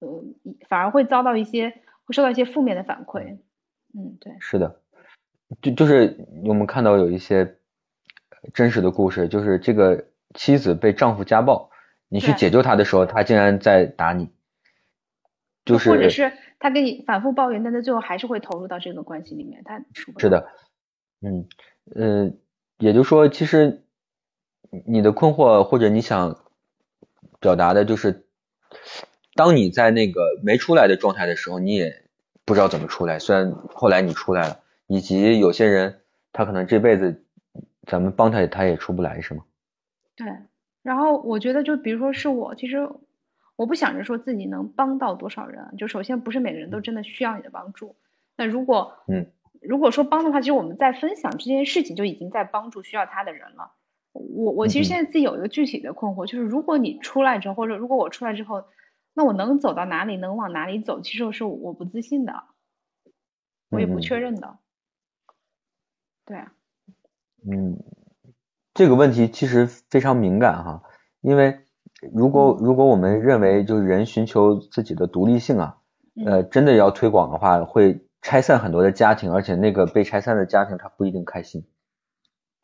[0.00, 0.24] 呃，
[0.68, 1.70] 反而会遭到一些
[2.04, 3.38] 会受到一些负面的反馈。
[3.94, 4.34] 嗯，对。
[4.40, 4.80] 是的。
[5.62, 7.56] 就就是我们看到有一些
[8.52, 11.70] 真实的故事，就是这个妻子被丈夫家暴，
[12.08, 14.30] 你去解救她的时候，她竟然在打你，
[15.64, 20.48] 就是或者是她跟你反复抱怨，但她最后还是会投入到这个关系里面，她是的，
[21.20, 21.46] 嗯
[21.94, 22.32] 呃，
[22.78, 23.83] 也就是说，其实
[24.86, 26.38] 你的困惑或者你想
[27.40, 28.26] 表达的就是，
[29.34, 32.04] 当你在那个没出来的状态的时候，你也
[32.44, 34.60] 不知道怎么出来，虽然后来你出来了。
[34.86, 37.24] 以及有些人，他可能这辈子
[37.86, 39.44] 咱们帮他，他也出不来，是吗？
[40.14, 40.26] 对。
[40.82, 42.86] 然后我觉得，就比如说是我，其实
[43.56, 45.74] 我不想着说自己能帮到多少人。
[45.78, 47.96] 就首先不是每个人都真的需要你的帮助。
[48.36, 53.72] 那如果嗯，如果说帮的话，其实我们在分享这件事情就已经在帮助需要他的人了。
[54.14, 58.64] 我我其实现在自己有一个具体的困惑，就是如果你出来之后，或者如果我出来之后，
[59.12, 61.00] 那我能走到哪里，能往哪里走？
[61.00, 62.44] 其实是我不自信的，
[63.70, 64.58] 我也不确认的。
[66.24, 66.52] 对啊，
[67.46, 67.76] 嗯，
[68.72, 70.82] 这个问题其实非常敏感哈，
[71.20, 71.60] 因为
[72.12, 75.78] 如果如果我们认为就是人寻求自己的独立性啊，
[76.24, 81.66] 呃，真的要推广的话，会拆散很多的家庭，而且那个被拆散的家庭他不一定开心，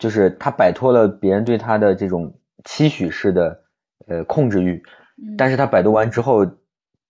[0.00, 2.34] 就是他摆脱了别人对他的这种
[2.64, 3.62] 期许式的
[4.08, 4.82] 呃控制欲，
[5.38, 6.46] 但是他摆脱完之后，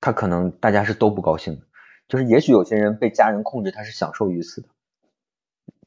[0.00, 1.62] 他可能大家是都不高兴的，
[2.08, 4.68] 就是也许有些人被家人控制，他是享受于此的。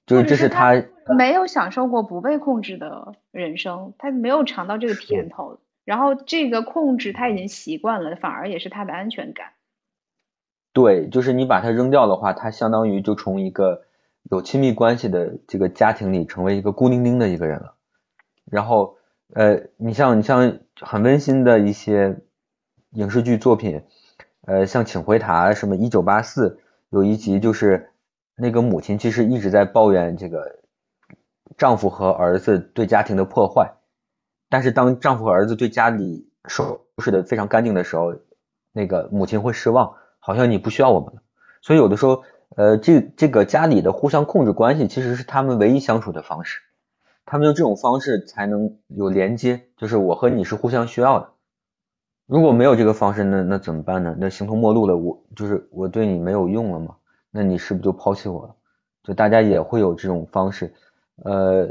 [0.06, 0.84] 就是这是他
[1.18, 9.48] 没有享受过不被控制的人生，他没有尝到这个甜头，然后这个控制他已经习惯了，反而也是他的安全感。
[10.74, 13.84] 对，就是你把它扔掉的话，他相当于就从一个
[14.24, 17.76] 有亲密关系的这个家庭里成为一个孤零零的一个人了。
[18.46, 18.98] 然后
[19.34, 22.22] 呃，你像你像很温馨的一些
[22.92, 23.84] 影视剧作品，
[24.42, 26.50] 呃，像《请回答》什么《一九八四》，
[26.90, 27.90] 有一集就是。
[28.36, 30.62] 那个母亲其实一直在抱怨这个
[31.56, 33.76] 丈夫和儿子对家庭的破坏，
[34.50, 38.16] 但是当丈夫和儿子对家里收拾的非常干净的时候，
[38.72, 41.22] 那个母亲会失望，好像你不需要我们了。
[41.62, 42.24] 所以有的时候，
[42.56, 46.62] 呃，这这个家里的互相控制关系其实是他们唯一相处的方式，
[47.26, 51.30] 他们用这种方式才能有连接，就是我和你是互相需要的。
[52.26, 54.16] 如果没有这个方式，那那怎么办呢？
[54.20, 56.96] 那形同陌路了，我就是我对你没有用了嘛？
[57.32, 58.56] 那你是不是就抛弃我了？
[59.04, 60.74] 就大家也会有这种方式，
[61.24, 61.68] 呃，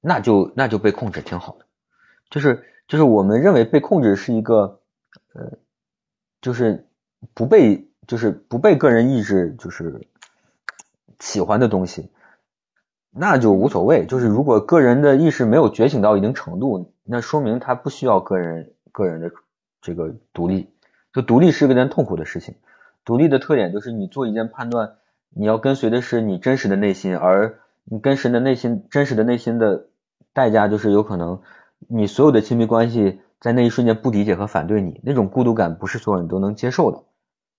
[0.00, 1.66] 那就那就被控制挺好的，
[2.30, 4.80] 就是就是我们认为被控制是一个，
[5.34, 5.50] 呃，
[6.40, 6.86] 就是
[7.34, 10.06] 不被就是不被个人意志就是
[11.18, 12.10] 喜欢的东西，
[13.10, 14.06] 那就无所谓。
[14.06, 19.30] 就是如果个人的意识没有觉醒到一定程度，那说明他不需要个人个人的
[19.80, 20.70] 这个独立。
[21.12, 22.56] 就独立是个件痛苦的事情。
[23.04, 24.96] 独立的特点就是你做一件判断，
[25.30, 29.86] 你要跟随的是你真实的内心，而你跟神的内心真实的内心的
[30.32, 31.40] 代价就是有可能
[31.88, 37.02] 你所有的亲密关系在那一瞬间不理解和反对你，那种孤独感不是所有人都能接受的，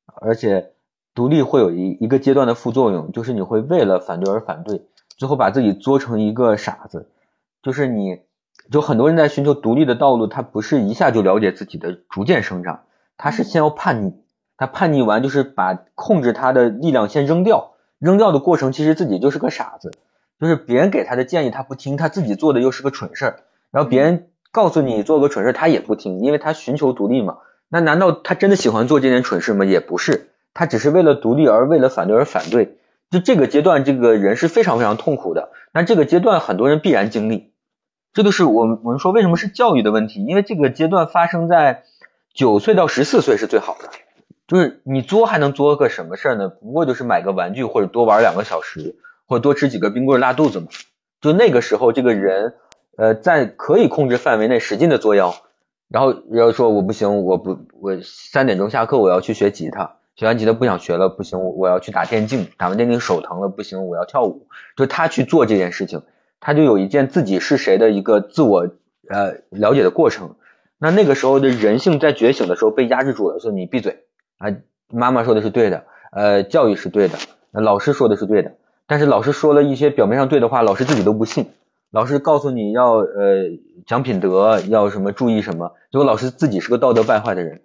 [0.05, 0.73] 而且。
[1.17, 4.83] 独立会有一一个阶段的副作用，就是你会为了反对而反对，
[5.17, 7.09] 最后把自己作成一个傻子。
[7.63, 8.19] 就是你，
[8.69, 12.81] 就很多人在寻求独立的道路，他不是一下就了解自己的，逐渐生长，
[13.17, 14.13] 他是先要叛逆，
[14.57, 19.89] 他叛逆完就是把控制他的力量先扔掉，扔掉的过程其实自己就是个傻子，
[20.39, 23.39] 就是别人给他的建议他不听，他自己做的又是个蠢事儿，
[23.71, 27.39] 然后别人告诉你做个蠢事他也不听，因为他寻求独立嘛。
[27.69, 29.65] 那难道他真的喜欢做这件蠢事吗？
[29.65, 30.29] 也不是。
[30.57, 32.79] 他只是为了独立而为了反对而反对，
[33.11, 35.51] 就这个阶段，这个人是非常非常痛苦的。
[35.71, 37.53] 但这个阶段很多人必然经历，
[38.11, 41.83] 这就是我们我们说为什么是教育的问题，因为这个阶段发生在
[42.33, 43.89] 九岁到十四岁是最好的。
[44.47, 46.49] 就是你作还能作个什么事儿呢？
[46.49, 48.95] 不过就是买个玩具或者多玩两个小时，
[49.27, 50.67] 或者多吃几个冰棍拉肚子嘛。
[51.21, 52.55] 就那个时候，这个人
[52.97, 55.35] 呃在可以控制范围内使劲的作妖，
[55.87, 59.96] 然后要说我不行，我不我三点钟下课我要去学吉他。
[60.17, 64.47] 学完吉他不想学了，不行，我要去打电竞，打完电竞手疼了，不行，我要跳舞。
[64.75, 66.01] 就他去做这件事情，
[66.39, 68.67] 他就有一件自己是谁的一个自我
[69.07, 70.33] 呃了解的过程。
[70.79, 74.05] 那那个时候的人性在觉醒的时候被压制住了，说你闭嘴
[74.39, 74.47] 啊，
[74.89, 77.19] 妈妈说的是对的，呃，教育是对的，
[77.51, 78.53] 老师说的是对的，
[78.87, 81.51] 但是老师说了一些表面上对的话，老师自己都不信。
[81.91, 83.51] 老师告诉你要呃
[83.85, 87.61] 讲品德，要什么注意什么，结果老师自己是个道德败坏的人，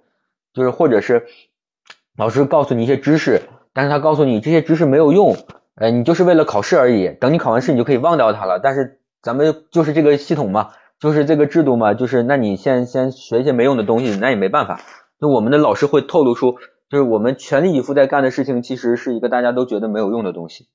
[0.52, 1.24] 就是或者是。
[2.16, 3.40] 老师告诉你一些知识，
[3.72, 5.34] 但是他告诉你这些知识没有用，
[5.76, 7.08] 呃，你就是为了考试而已。
[7.08, 8.60] 等你考完试，你就可以忘掉它了。
[8.62, 14.82] 但是咱们就是这个系统嘛，就是这个制度嘛，就是那你先先学一些没用的东西，那也没办法。
[15.18, 16.56] 就我们的老师会透露出，
[16.90, 20.66] 就是我们全力以赴在干的事情，其实是一个大家都觉得没有用的东西。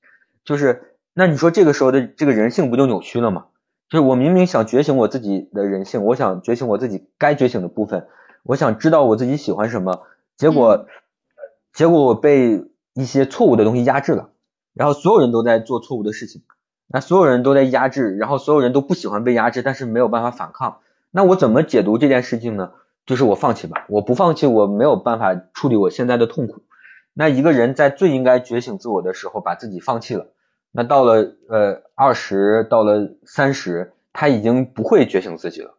[0.44, 3.44] 就是那你说这个时候的这个人性不就扭曲了吗？
[3.88, 8.08] 就是我明明想觉醒我自己的人性，我想觉醒我自己该觉醒的部分，
[8.42, 10.02] 我想知道我自己喜欢什么，
[10.36, 10.86] 结果。
[11.72, 12.64] 结果我被
[12.94, 14.30] 一些错误的东西压制了，
[14.74, 16.42] 然后所有人都在做错误的事情，
[16.88, 20.78] 那所有人都在压制，然后所有人都不喜欢被压制，但是没有办法反抗。
[21.10, 22.72] 那我怎么解读这件事情呢？
[23.06, 26.62] 就是我放弃吧，我不放弃，我没有办法处理我现在的痛苦。
[27.14, 30.26] 那一个人在最应该觉醒自我的时候，把自己放弃了，
[30.72, 35.74] 那到了呃二十，到了三十，他已经不会觉醒自己了，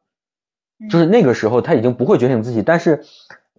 [0.89, 3.03] 就是那个时候他已经不会觉醒自己，但是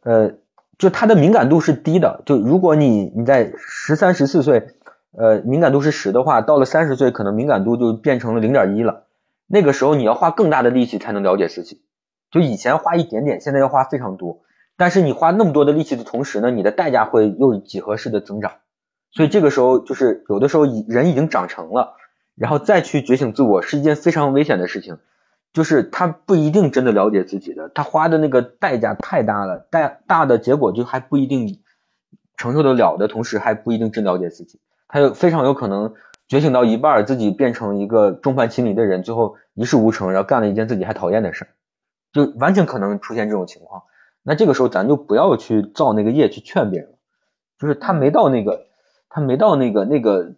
[0.03, 0.35] 呃。
[0.81, 4.68] 就他的敏感度是低的，就如果你你在十三十四岁，
[5.12, 9.05] 呃，敏感度是十的话，到了三十岁，可能敏感度就变成了零点一了。
[9.47, 11.83] 那个时候你要花更大的力气才能了解自己，
[12.31, 14.41] 就以前花一点点，现在要花非常多。
[14.78, 18.53] 但是你花那么多的力气的同时呢，你的代价会又几何式的增长。
[19.12, 21.97] 所以这个时候就是有的时候人已经长成了，
[22.37, 24.97] 然后再去觉醒自我是一件非常危险的事情。
[25.53, 31.61] 就是他不一定真的了解自己的，他花的那个代价太大了，大大的结果就还不一定
[32.37, 35.95] 承受得了的同时，还不一定真了解自己，他有非常有可能
[36.29, 41.49] 觉醒到一半，自己变成一个众叛亲离的人，最后一事无成，然后干了一件自己还讨厌的事，
[42.13, 43.83] 就完全可能出现这种情况。
[44.23, 46.99] 那这个时候咱就不要去造那个业去劝别人了，
[47.59, 48.67] 就是他没到那个，
[49.09, 50.35] 他没到那个那个，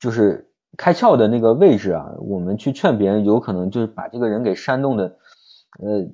[0.00, 0.50] 就是。
[0.76, 5.18] 开窍的那个位置啊，我们去劝别人，有可能就是把这个人给煽动的，
[5.78, 6.08] 呃，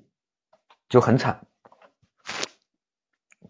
[0.89, 1.47] 就很惨。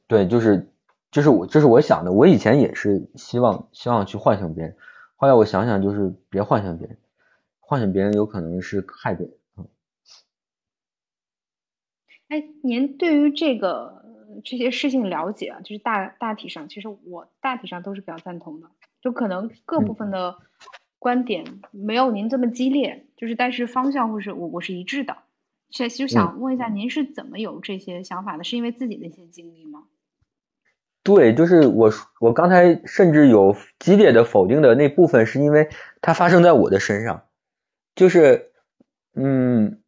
[0.06, 0.72] 对，就是
[1.11, 4.76] 就是我这是我想的，我以前也是希望希望去唤醒别人，
[5.16, 6.98] 后来我想想就是别唤醒别人，
[7.61, 9.36] 唤醒别人有可能是害别人。
[12.28, 14.04] 哎，您对于这个
[14.44, 18.68] 这些事情了解啊，就是大大体上，其实我大体上都是比较赞同的，
[19.00, 20.36] 就可能各部分的。
[21.01, 25.16] 观点没有您这么激烈，就是但是方向或是我我是一致的，
[25.70, 28.44] 所以就想问一下，您是怎么有这些想法的？
[28.44, 29.84] 是因为自己的一些经历吗？
[31.03, 31.90] 对，就是我
[32.20, 35.70] 我刚才甚至有激烈的否定的那部分，是因为
[36.03, 37.24] 它发生在我的身上，
[37.94, 38.51] 就是
[39.14, 39.80] 嗯，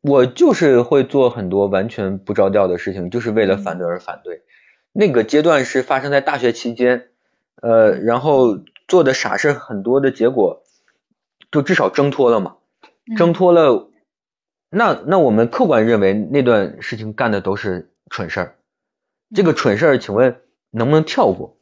[0.00, 4.42] 我就是会做很多完全不着调的事情，就是为了反对而反对。
[4.92, 7.10] 那个阶段是发生在大学期间，
[7.62, 8.58] 呃，然后。
[8.88, 10.64] 做的傻事很多的结果，
[11.52, 12.56] 就至少挣脱了嘛，
[13.16, 13.90] 挣脱了，
[14.70, 18.56] 那那我们客观认为那段事情干的都是蠢事儿，
[19.34, 21.56] 这个蠢事儿，请问能不能跳过？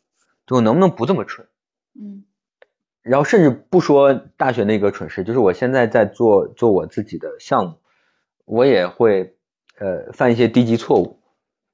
[0.46, 1.48] 就能不能不这么蠢？
[1.98, 2.24] 嗯，
[3.02, 7.74] 然后甚至不说大学那个蠢事，就是我现在在做做我自己的项目，
[8.44, 9.36] 我也会
[9.78, 11.18] 呃犯一些低级错误，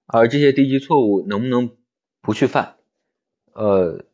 [0.07, 1.77] 而这些低级错误能不能
[2.23, 2.77] 不去犯？
[3.53, 4.07] 呃，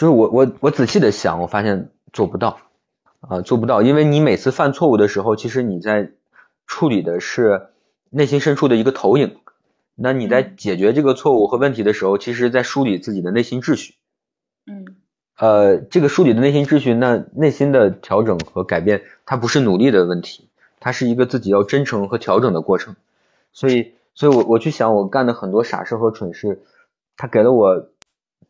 [0.00, 2.58] 就是我我我仔细的想，我发现做不到
[3.20, 6.12] 啊，做不到，因为你每次犯错误的时候，其实你在
[6.66, 7.66] 处理的是
[8.08, 9.36] 内心深处的一个投影。
[9.96, 13.96] 那你在解决这个错误和问题的时候，其实在梳理自己的内心秩序。
[14.66, 14.96] 嗯。
[15.36, 20.48] 呃，这个梳理的内心秩序，那内心的调整和改变，它不是努力的问题，
[20.80, 22.96] 它是一个自己要真诚和调整的过程。
[23.52, 26.62] 所以，所以我我去想，我干的很多傻事和蠢事，
[27.18, 27.90] 它给了我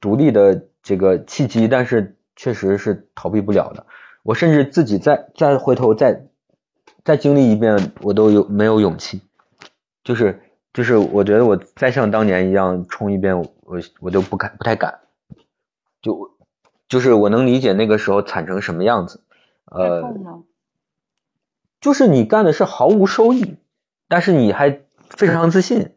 [0.00, 3.86] 独立的这个契机，但是确实是逃避不了的。
[4.22, 6.26] 我甚至自己再再回头再
[7.04, 9.22] 再经历一遍，我都有没有勇气，
[10.04, 10.42] 就是。
[10.72, 13.52] 就是我觉得我再像当年一样冲一遍，我
[13.98, 15.00] 我就不敢不太敢，
[16.00, 16.30] 就
[16.88, 19.24] 就是我能理解那个时候惨成什么样子，
[19.64, 20.14] 呃，
[21.80, 23.56] 就是你干的是毫无收益，
[24.06, 25.90] 但是你还非常自信，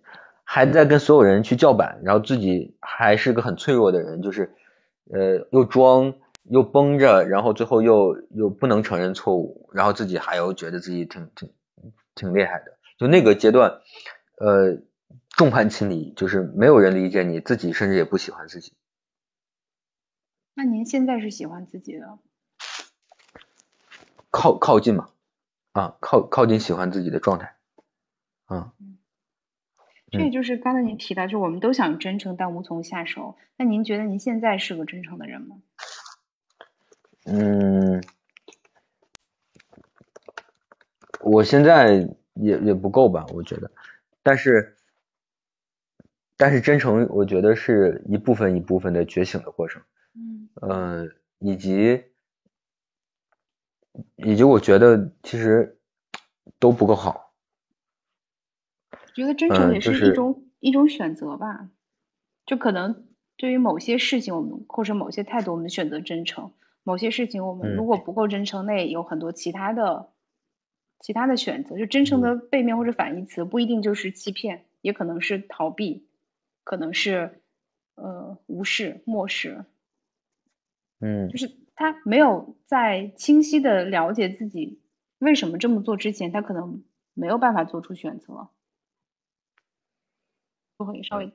[0.44, 4.56] 还在跟所有人去叫板，然后自己还是个很脆弱的人，就是
[5.12, 11.51] 呃又装又绷着，然后最后又又不能承认错误，然后自己还要觉得自己挺挺
[12.16, 13.82] 挺厉害的，就那个阶段。
[14.38, 14.82] 呃，
[15.30, 18.74] 众叛亲离，就是没有人理解你自己，甚至也不喜欢自己。
[20.56, 22.20] 那您现在是喜欢自己的？
[24.32, 25.10] 靠靠近嘛，
[25.72, 27.56] 啊，靠靠近喜欢自己的状态，
[28.45, 28.74] 啊。
[30.14, 33.36] 这也就是刚才您提到，就我们都想真诚，但无从下手。
[33.57, 35.55] 那您觉得您现在是个真诚的人吗？
[37.26, 38.03] 嗯，
[41.22, 43.72] 我现在也也不够吧，我觉得。
[44.22, 44.78] 但是，
[46.38, 49.82] 但是真诚，我觉得是一部分一部分的觉醒的过程。
[50.14, 50.47] 嗯。
[50.61, 51.07] 呃，
[51.39, 52.03] 以及，
[54.18, 55.80] 以及我觉得其实
[56.59, 57.23] 都不够好。
[59.16, 61.70] 觉得真诚也是一种一种选择吧，
[62.45, 63.07] 就可能
[63.38, 66.51] 对于某些事情，我们或者某些态度，我们选择真诚；
[66.84, 70.09] 某些事情，我们如果不够真诚，那也有很多其他的。
[70.99, 76.07] 其他的选择，就真诚的背面或者反义词，不一定就是欺骗，也可能是逃避，
[76.64, 77.41] 可能是
[77.95, 79.66] 呃无视、漠视。
[81.01, 84.80] 嗯，就是他没有在清晰的了解自己
[85.20, 88.47] 为什么这么做之前，他可能没有办法做出选择。
[90.78, 91.34] 最后也稍微，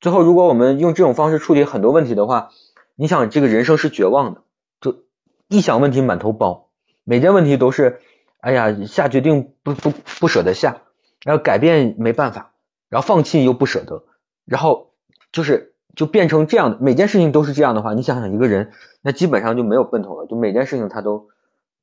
[0.00, 2.50] 最后如果我们用这种方式处理很多问题的话，
[2.96, 4.42] 你想这个人生是绝望的，
[4.80, 5.04] 就
[5.48, 6.68] 一想问题满头包，
[7.04, 8.00] 每件问题都是。
[8.42, 10.80] 哎呀，下决定不不不舍得下，
[11.26, 12.54] 然后改变没办法，
[12.88, 14.04] 然后放弃又不舍得，
[14.46, 14.94] 然后
[15.30, 21.28] 就是就变成这样的，每件事情都是这样的话，你想想一个人，那基本上就没有奔头了，就每件事情他都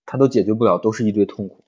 [0.07, 1.63] 他都解决不了，都是一堆痛苦，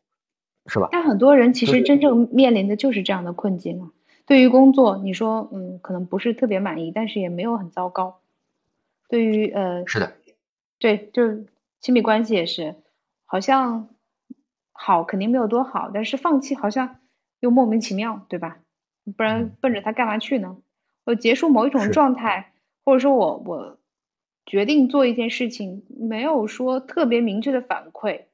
[0.66, 0.90] 是吧？
[0.92, 3.92] 但很多人其实真正面临的就是这样的困境啊。
[4.30, 8.22] 对于工作，你说嗯，可能不是特别满意，但是也没有很糟糕。
[9.10, 10.14] 对于呃，是的，
[10.78, 11.48] 对，就是
[11.82, 12.76] 亲密关系也是，
[13.26, 13.90] 好像。
[14.82, 17.02] 好肯定没有多好，但是放弃好像
[17.42, 18.60] 又莫名其妙，对吧？
[19.18, 20.56] 不然奔着他干嘛去呢？
[21.04, 22.54] 我结束某一种状态，
[22.86, 23.78] 或者说我我
[24.46, 28.28] 决定做一件事情，没有说特别明确的反馈，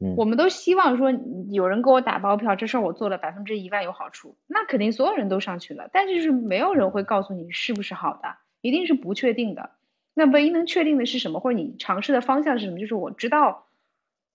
[0.00, 1.10] 就我们都希望说
[1.50, 9.70] 有人给我打包票，这事儿我做了百分之一万有好处，那肯定所有人都上去了，但是没有人会告诉你是不是好的，一定是不确定的。
[10.14, 11.40] 那唯一能确定的是什么？
[11.40, 12.78] 或者你尝试的方向是什么？
[12.78, 13.66] 就是我知道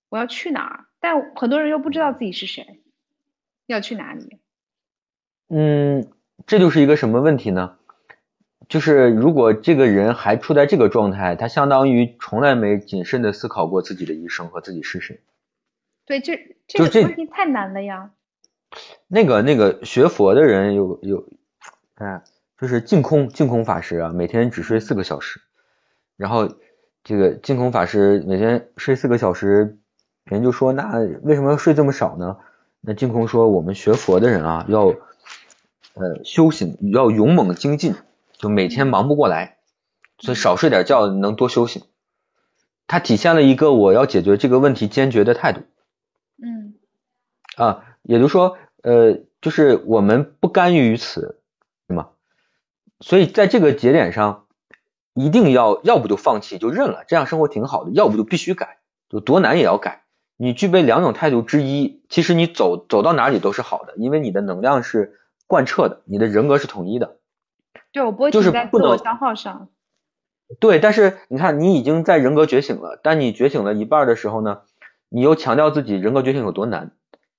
[0.10, 0.86] 我要去哪儿。
[1.00, 2.82] 但很多人又不知道自己是谁，
[3.66, 4.38] 要去哪里？
[5.50, 6.08] 嗯，
[6.46, 7.78] 这就是一个什么问题呢？
[8.70, 15.20] 就是如果这个人还处在这个状态，他相当于从来没谨慎的思考过自己的一生和自己是谁。
[16.06, 18.12] 对，这这个问题太难了呀。
[19.08, 21.28] 那个那个学佛的人有有，
[21.96, 22.24] 哎，
[22.60, 25.42] 就是净空净空法师啊，每天只睡四个小时，
[26.18, 26.56] 然后
[27.04, 29.78] 这个净空法师每天睡四个小时。
[30.24, 32.38] 人就说：“那为什么要睡这么少呢？”
[32.80, 34.86] 那净空说：“我们学佛的人啊，要
[35.96, 37.96] 呃修行，要勇猛精进，
[38.38, 39.58] 就每天忙不过来，
[40.20, 41.82] 所以少睡点觉能多修行。”
[42.86, 45.62] 他体现了一个我要解决这个问题坚决的态度。
[47.58, 47.68] 嗯。
[47.68, 51.42] 啊，也就是说，呃，就是我们不甘于于此，
[51.88, 52.10] 对吗？
[53.00, 54.46] 所以在这个节点上，
[55.14, 58.78] 一定要要不就放弃就认了，这样生活挺好的；要不就必须改，
[59.10, 60.04] 就多难也要改。
[60.38, 67.18] 你具备两种态度之一，其实你走走到哪里都是好的，因为你的能量是贯彻的，你的人格是统一的。
[67.92, 69.70] 对，我不会就是在自我消耗上。
[70.60, 74.62] 对，但是你看，你已经在人格觉醒了，但你觉醒了一半的时候呢，
[75.10, 76.92] 你又强调自己人格觉醒有多难，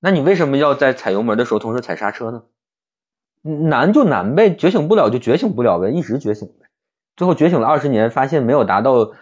[0.04, 2.42] 那你为什么要在踩油门的时候同时踩刹车呢？
[3.42, 6.66] 难就难呗，觉醒不了就觉醒不了呗，一直觉醒呗，
[7.16, 9.12] 最后觉醒了二十年，发现没有达到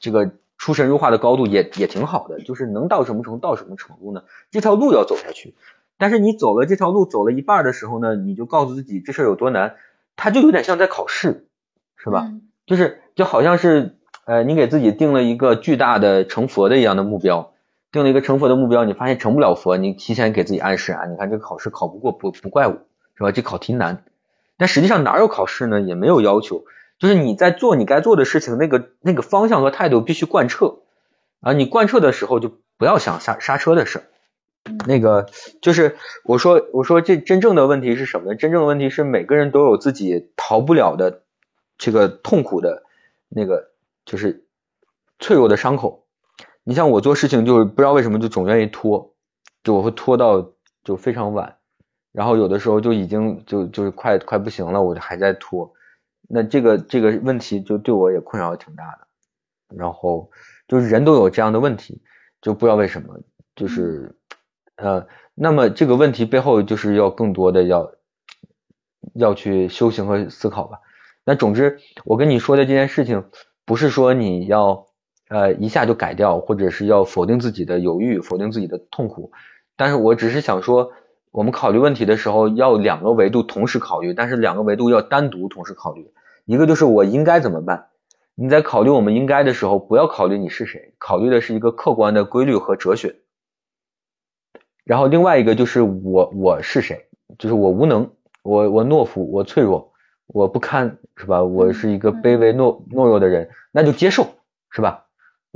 [0.00, 4.24] 这个出神入化的高度，也也挺好的，就是能到什么程度到什么程度呢？
[4.50, 5.54] 这条路要走下去，
[5.98, 9.76] 但是你走了这条路走了一半的时候呢，你就告诉自己这事儿有多难，
[10.16, 11.46] 它就有点像在考试，
[11.98, 12.30] 是吧？
[12.64, 17.52] 就是就好像是呃，你给自己定了一个巨大的成佛的一样的目标，
[17.96, 22.78] 定了一个成佛的目标，你发现成不了佛，你提前给自己暗示啊，你看这个考试考不过不不怪我。
[23.18, 23.32] 是吧？
[23.32, 24.04] 这考题难，
[24.58, 25.80] 但实际上哪有考试呢？
[25.80, 26.66] 也没有要求，
[26.98, 30.80] 就是你在做你该做的事情，那个那个方向和态度必须贯彻
[31.40, 31.54] 啊！
[31.54, 34.04] 你贯彻的时候就不要想刹刹车的事儿。
[34.86, 35.30] 那个
[35.62, 38.36] 就是我说我说这真正的问题是什么呢？
[38.36, 41.22] 真正的问题是每个人都有自己逃不了的
[41.78, 42.82] 这个痛苦的
[43.30, 43.70] 那个
[44.04, 44.44] 就是
[45.18, 46.04] 脆弱的伤口。
[46.68, 49.14] 你像我做事情就是不知道为什么就总愿意拖，
[49.62, 50.50] 就我会拖到
[50.82, 51.58] 就非常晚。
[52.10, 55.72] 然后有的时候就已经就就是快快不行了，我就还在拖，
[56.28, 59.76] 那这个这个问题就对我也困扰挺大的。
[59.76, 60.28] 然后
[60.66, 62.02] 就是人都有这样的问题，
[62.42, 63.20] 就不知道为什么，
[63.54, 64.16] 就是
[64.74, 65.06] 呃，
[65.36, 67.92] 那么这个问题背后就是要更多的要
[69.14, 70.80] 要去修行和思考吧。
[71.24, 73.30] 那总之我跟你说的这件事情，
[73.64, 74.88] 不是说你要
[75.28, 79.32] 呃一下就改掉，或者是要否定自己的犹豫，否定自己的痛苦，
[79.76, 80.92] 但是我只是想说。
[81.32, 86.10] 我们考虑问题的时候要两个维度同时考虑，但是两个维度要单独同时考虑。
[86.46, 87.88] 一个就是我应该怎么办？
[88.34, 93.16] 你在考虑我们应该的时候，不要考虑你是谁，考虑的是一个客观的规律和哲学。
[94.82, 97.06] 然后另外一个就是我我是谁？
[97.38, 98.10] 就是我无能，
[98.42, 99.92] 我我懦夫，我脆弱，
[100.28, 101.44] 我不堪，是吧？
[101.44, 104.26] 我是一个卑微懦懦弱的人，那就接受，
[104.70, 105.05] 是吧？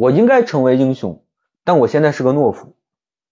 [0.01, 1.23] 我应该成为英雄，
[1.63, 2.75] 但我现在是个懦夫。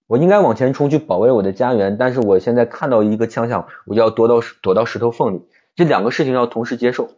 [0.06, 5.48] 我应该往前冲去保卫我的家园，但是我现在看到一个枪响，我就要躲到躲到石头缝里。
[5.76, 7.12] 这两个事情要同时接受。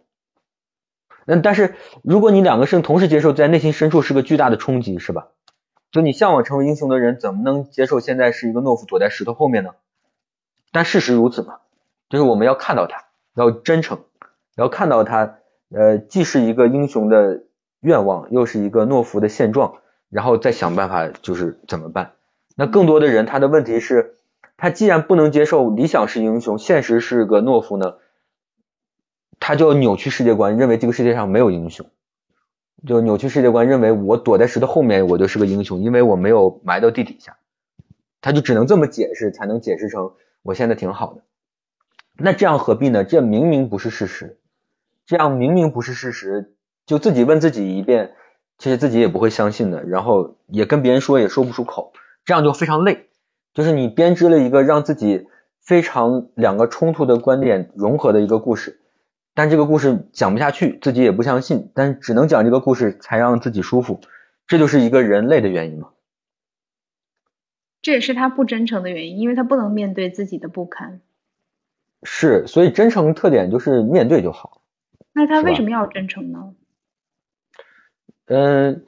[1.25, 1.75] 那但是
[2.05, 5.31] 如果你两个事同时接受，在内心深处是个巨大的冲击，是吧？
[5.91, 9.71] 就你向往成为英雄的人，怎么能接受现在是一个懦夫躲在石头后面呢？
[10.71, 11.57] 但事实如此嘛，
[12.09, 13.99] 就是我们要看到他，要真诚，
[14.55, 15.39] 要看到他，
[15.73, 17.43] 呃，既是一个英雄的
[17.81, 19.79] 愿望，又是一个懦夫的现状，
[20.09, 22.13] 然后再想办法，就是怎么办。
[22.57, 24.17] 那更多的人，他的问题是，
[24.57, 27.95] 他既然不能接受理想是英雄，现实是个懦夫呢，
[29.39, 31.87] 他就扭曲世界观，认为这个世界上没有英雄，
[32.87, 37.39] 就扭曲世界观，认为我躲在石头后面，我就是个英雄，因为我没有埋到地底下，
[38.21, 40.13] 他就只能这么解释，才能解释成
[40.43, 41.23] 我现在挺好的。
[42.19, 43.05] 那这样何必呢？
[43.05, 44.39] 这明明不是事实，
[45.07, 46.53] 这样明明不是事实，
[46.91, 48.15] 就自己问自己一遍，
[48.59, 51.93] 其实自己也不会相信的，然后也跟别人说也说不出口。
[52.25, 53.07] 这样就非常累，
[53.55, 55.29] 就是你编织了一个让自己
[55.61, 58.81] 非常两个冲突的观点融合的一个故事，
[59.35, 64.01] 但这个故事讲不下去，自己也不相信，但只能讲这个故事才让自己舒服，
[64.49, 65.91] 这就是一个人累的原因嘛。
[67.83, 71.01] 这也是他不真诚的原因，因为他不能面对自己的不堪。
[72.03, 74.61] 是，所以真诚特点就是面对就好。
[75.13, 76.53] 那他为什么要真诚呢？
[78.31, 78.85] 嗯。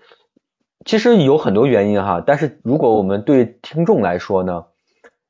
[0.85, 4.65] 其实有很多原因哈，但是如果我们对听众来说呢，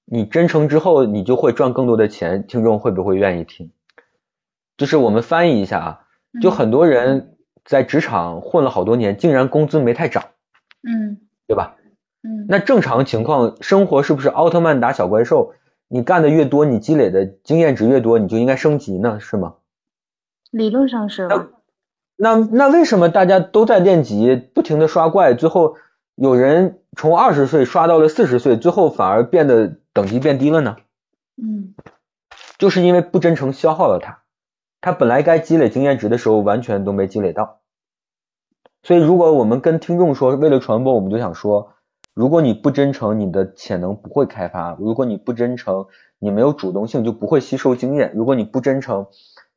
[0.07, 3.71] 你真诚之后，你就会赚更多的钱，听众会不会愿意听？
[4.79, 6.01] 就是我们翻译一下啊，
[6.41, 7.37] 就很多人
[7.67, 10.25] 在职场混了好多年，竟然工资没太涨，
[10.89, 11.77] 嗯，对吧？
[12.23, 15.53] 嗯，那正常情况，生活是不是奥特曼打小怪兽？
[15.89, 19.57] 你干的越多，你积累的经验值越多，你就应该升级呢，是吗？
[20.51, 21.29] 理论上是。
[22.17, 25.77] 那那为什么大家都在练级，不停的刷怪，最后
[26.15, 30.77] 有人从二十岁刷到了四十岁，最后反而变得等级变低了呢？
[31.37, 31.75] 嗯，
[32.59, 34.23] 就是因为不真诚消耗了他，
[34.81, 37.61] 他本来该积累经验值的时候完全都没积累到。
[38.85, 41.73] 所以如果我们跟听众说，为了传播，我们就想说，
[42.15, 45.87] 如果你不真诚，你的潜能不会开发；如果你不真诚，
[46.21, 49.09] 你没有主动性，就不会吸收经验；如果你不真诚。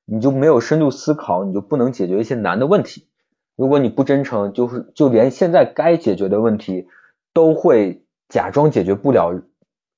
[0.05, 3.07] 你就没有深度思考，你就不能解决一些难的问题。
[3.55, 6.87] 如果你不真诚，就是就连现在该解决的问题
[7.33, 9.41] 都会假装解决不了，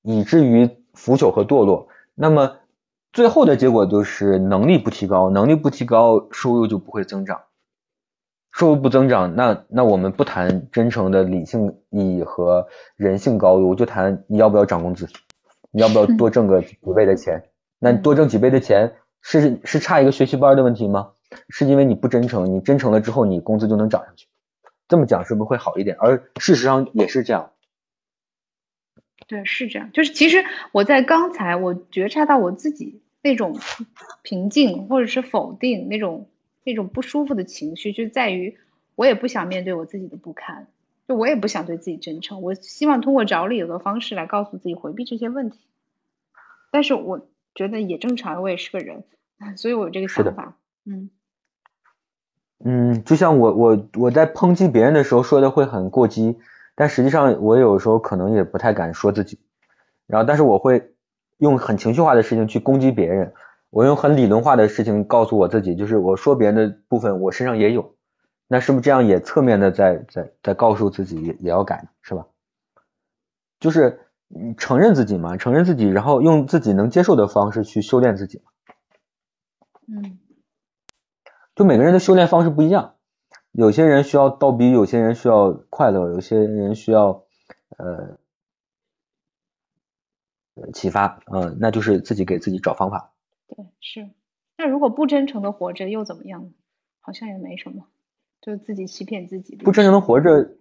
[0.02, 1.88] 以至于腐朽和堕落。
[2.14, 2.56] 那么
[3.12, 7.40] 最后的结果就是能力不提高，能力不提高，收入就不会增长。
[8.50, 15.08] 收入不增长，那那我们不谈真诚的理性意义和人性高度，就谈你要不要涨工资，
[15.70, 17.50] 你要不要多挣个几倍的钱？
[17.78, 18.94] 那你多挣几倍的钱？
[19.22, 21.12] 是是差一个学习班的问题吗？
[21.50, 24.26] 是因为你不真诚，你真诚了之后，你工资就能涨上去。
[24.88, 25.96] 这么讲是不是会好一点？
[26.00, 27.52] 而事实上也是这样。
[29.26, 29.92] 对，是这样。
[29.92, 30.42] 就是其实
[30.72, 33.58] 我在刚才我觉察到我自己那种
[34.22, 36.30] 平静或者是否定那种
[36.64, 38.56] 那种不舒服的情绪，就在于
[38.94, 40.66] 我也不想面对我自己的不堪，
[41.06, 42.40] 就我也不想对自己真诚。
[42.40, 45.58] 我希望通过找理由的方式来告诉自己回避这些问题。
[46.70, 47.28] 但是我
[47.58, 49.02] 觉得也正常，我也是个人，
[49.58, 50.56] 所以我有这个想法。
[50.84, 51.10] 嗯。
[52.64, 56.38] 嗯，就像我我我在抨击别人的时候说的会很过激，
[56.76, 59.40] 但实际上我有时候可能也不太敢说自己，
[60.06, 60.92] 然后但是我会
[61.38, 63.34] 用很情绪化的事情去攻击别人，
[63.70, 67.96] 我用很理论化的事情告诉我自己，就是我说别人的部分我身上也有，
[68.46, 72.26] 那是不是这样也侧面的在在在告诉自己也也要改，是吧？
[73.60, 74.00] 就是
[74.56, 78.44] 承认自己嘛，承认自己，然后用自己能接受的方式去修炼自己嘛。
[79.86, 80.18] 嗯。
[81.54, 82.94] 就每个人的修炼方式不一样，
[83.52, 87.24] 有些人需要倒逼，有些人需要快乐，有些人需要
[87.76, 88.18] 呃
[90.72, 93.12] 启发，嗯，那就是自己给自己找方法。
[93.48, 94.10] 对，是。
[94.56, 96.50] 那如果不真诚的活着又怎么样呢？
[97.00, 97.86] 好像也没什么，
[98.42, 99.56] 就自己欺骗自己。
[99.56, 100.56] 不真诚的活着，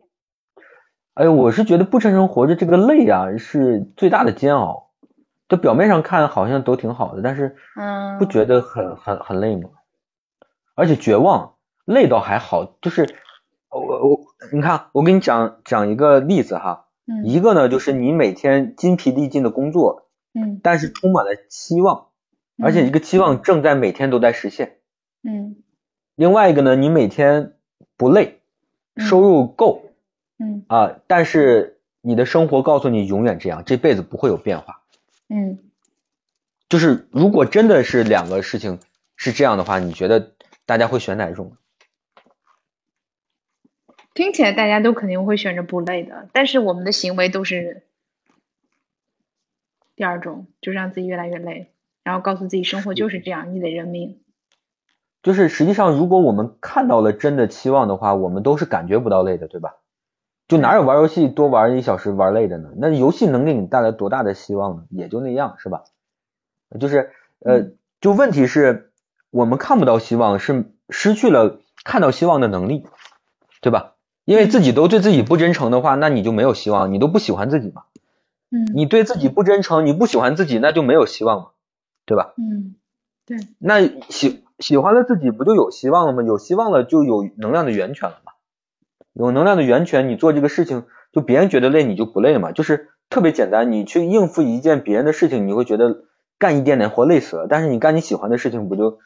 [1.18, 4.92] 哎，我是觉得不真诚活着这个累啊，是最大的煎熬。
[5.50, 9.70] 就表面上看好像都挺好的，但是嗯，不觉得很很很累吗？
[10.76, 11.56] 而且绝望
[11.86, 13.16] 累倒还好，就是
[13.70, 14.20] 我我
[14.54, 16.86] 你看，我给你讲讲一个例子哈，
[17.24, 22.10] 一个呢就是你每天筋疲力尽的工作，嗯，但是充满了期望，
[22.62, 24.78] 而且一个期望正在每天都在实现，
[25.24, 25.56] 嗯，
[26.14, 27.56] 另外一个呢，你每天
[27.96, 28.42] 不累，
[28.98, 29.82] 收入够，
[30.40, 34.82] 嗯啊，但是你的生活告诉你永远这样，这辈子不会有变化，
[35.30, 35.60] 嗯，
[36.70, 38.80] 就是如果真的是两个事情
[39.16, 40.34] 是这样的话，你觉得？
[40.68, 41.56] 大家会选哪一种？
[44.14, 47.84] 听起来大家都肯定会选择不累的，但是我们的行为都是
[49.96, 51.72] 第二种，就让自己越来越累，
[52.04, 54.20] 然后告诉自己生活就是这样，你得认命。
[55.24, 59.78] 就是实际上，如果我们看到了真的期望的话，我们都是感觉不到累的，对吧？
[60.48, 62.70] 就哪有玩游戏多玩一小时玩累的呢？
[62.78, 64.84] 那游戏能给你带来多大的希望呢？
[64.90, 65.84] 也就那样，是吧？
[66.80, 67.72] 就是呃，
[68.02, 68.92] 就问题是。
[69.30, 72.86] 我们看不到希望，是失去了看到希望的能力，
[73.62, 73.96] 对吧？
[74.24, 77.84] 因为自己都对自己不真诚的话，那你就没有希望，你都不喜欢自己嘛。
[78.50, 78.66] 嗯。
[78.74, 81.48] 你对自己不真诚，你不喜欢自己，那就没有希望嘛，
[82.06, 82.34] 对吧？
[82.38, 82.76] 嗯，
[83.26, 83.38] 对。
[83.60, 86.24] 那喜喜欢了自己，不就有希望了吗？
[86.24, 88.27] 有希望了，就有能量的源泉了嘛。
[89.26, 92.52] 有能量的源泉，你做这个事情，就别人觉得累，你就不累嘛。
[92.52, 96.06] 就是特别简单，你去应付一件别人的事情，你会觉得
[96.38, 97.48] 干一点点活累死了。
[97.50, 99.00] 但是你干你喜欢的事情，不就？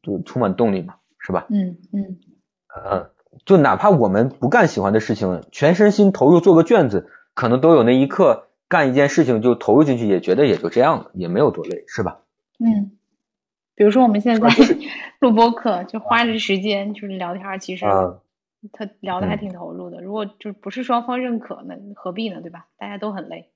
[0.00, 1.46] 就充满动力嘛，是吧？
[1.50, 2.18] 嗯嗯。
[2.74, 3.10] 呃，
[3.44, 12.20] 就哪怕我们不干喜欢的事情，全身心投入做个卷子，可能都有那一刻干一件事情就投入进去，也觉得也就这样了，也没有多累，是吧？
[12.58, 12.92] 嗯。
[13.74, 14.48] 比如说我们现在
[15.20, 17.84] 录播课，就花着时间就是聊天，其实
[18.72, 20.00] 他聊的还挺投入的。
[20.00, 22.40] 如果就不是双方认可，那何必呢？
[22.40, 22.68] 对吧？
[22.76, 23.50] 大家都很累。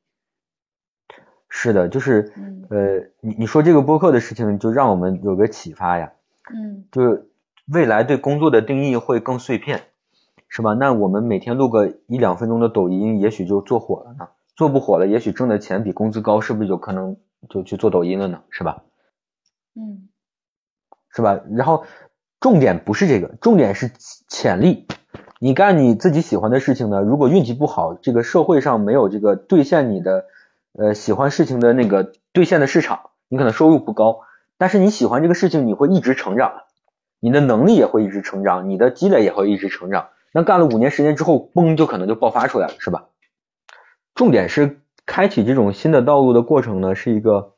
[1.48, 2.32] 是的，就是
[2.70, 6.12] 呃，你你说这个播客的事情，就让我们有个启发呀。
[6.52, 7.30] 嗯，就是
[7.66, 9.82] 未来对工作的定义会更碎片，
[10.48, 10.74] 是吧？
[10.74, 14.28] 那我们每天录个一两分钟的抖音，也许就做火了呢。
[14.56, 17.16] 做不火了，也许挣的钱比工资高，是不是有可能
[17.48, 18.42] 就去做抖音了呢？
[18.50, 18.82] 是吧？
[19.74, 20.08] 嗯，
[21.10, 21.40] 是吧？
[21.50, 21.84] 然后
[22.40, 23.90] 重点不是这个，重点是
[24.28, 24.86] 潜力。
[25.38, 30.24] 你干你自己喜欢的事情呢，如果运气不好，这个社会上没有这个兑现你的
[30.72, 34.20] 呃喜欢事情的那个兑现的市场，你可能收入不高。
[34.56, 36.62] 但是你喜欢这个事情，你会一直成长，
[37.20, 40.08] 你的能力也会一直成长，你的积累也会一直成长。
[40.32, 43.08] 那干了五年时间之后，嘣，就可能就爆发出来了，是吧？
[44.14, 47.52] 重点是开启这种新的道路的过程呢，是一个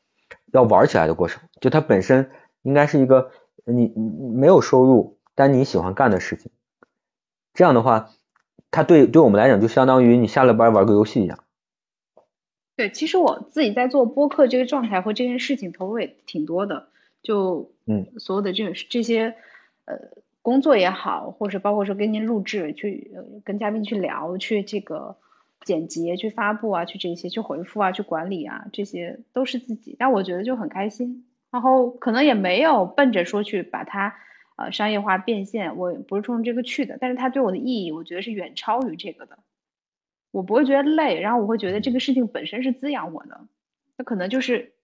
[0.53, 1.43] 要玩起来的过程。
[1.61, 2.31] 就它本身
[2.63, 3.31] 应该是一个
[3.65, 3.93] 你
[4.35, 6.51] 没有收入，但你喜欢干的事情。
[7.59, 8.11] 这样的话，
[8.71, 11.41] 它对对我们来讲，就相当于你下了班玩个游戏一样。
[12.77, 16.87] 对，其实我自己在做播客这个状态和这件事情投入也挺多的，
[17.21, 19.35] 就嗯，所有的这种这些
[19.87, 19.99] 呃
[20.41, 23.11] 工作也好，或者包括说跟您录制，去
[23.45, 25.17] 跟嘉宾去聊，去这个
[25.65, 34.15] 剪辑、去发布啊，去这些去回复啊，去管理啊，这些都是自己，但我觉得就很开心，然后可能也没有奔着说去把它
[34.59, 39.39] 呃商业化变现，我不是冲着这个去的，但是它对我的意义，我觉得是远超于这个的。
[40.31, 43.47] 我不会觉得累，然后我会觉得这个事情本身是滋养我的，
[43.97, 44.75] 那可能就是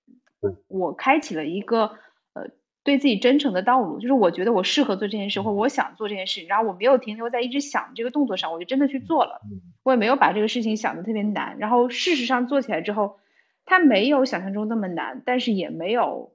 [0.68, 1.98] 我开启了一个
[2.32, 2.48] 呃
[2.82, 9.42] 对自己真诚的道路，就是我觉得我适合做这件事，或我想做这件事，然后我没有停留在一直想这个动作上，我就真的去做了。
[9.82, 13.18] 我也没有把这个事情想的特别难，然后事实上做起来之后，
[13.66, 16.32] 它没有想象中那么难，但是也没有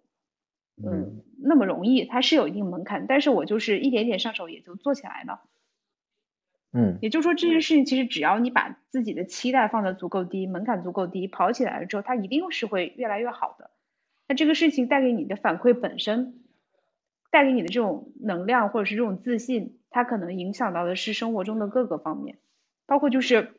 [0.77, 5.41] 嗯那么容易，它是有一定门槛，但是我就是一点点上手也就做起来了。
[6.71, 13.71] 嗯，也就是说这件事情其实只要你把自己的期待放的足够低，门槛足够低，跑起来了之后，它一定是会越来越好的。
[14.27, 16.43] 那这个事情带给你的反馈本身，
[17.31, 22.37] 带给你的这种能量或者是这种自信，它可能影响到的是生活中的各个方面，
[22.85, 23.53] 包括就是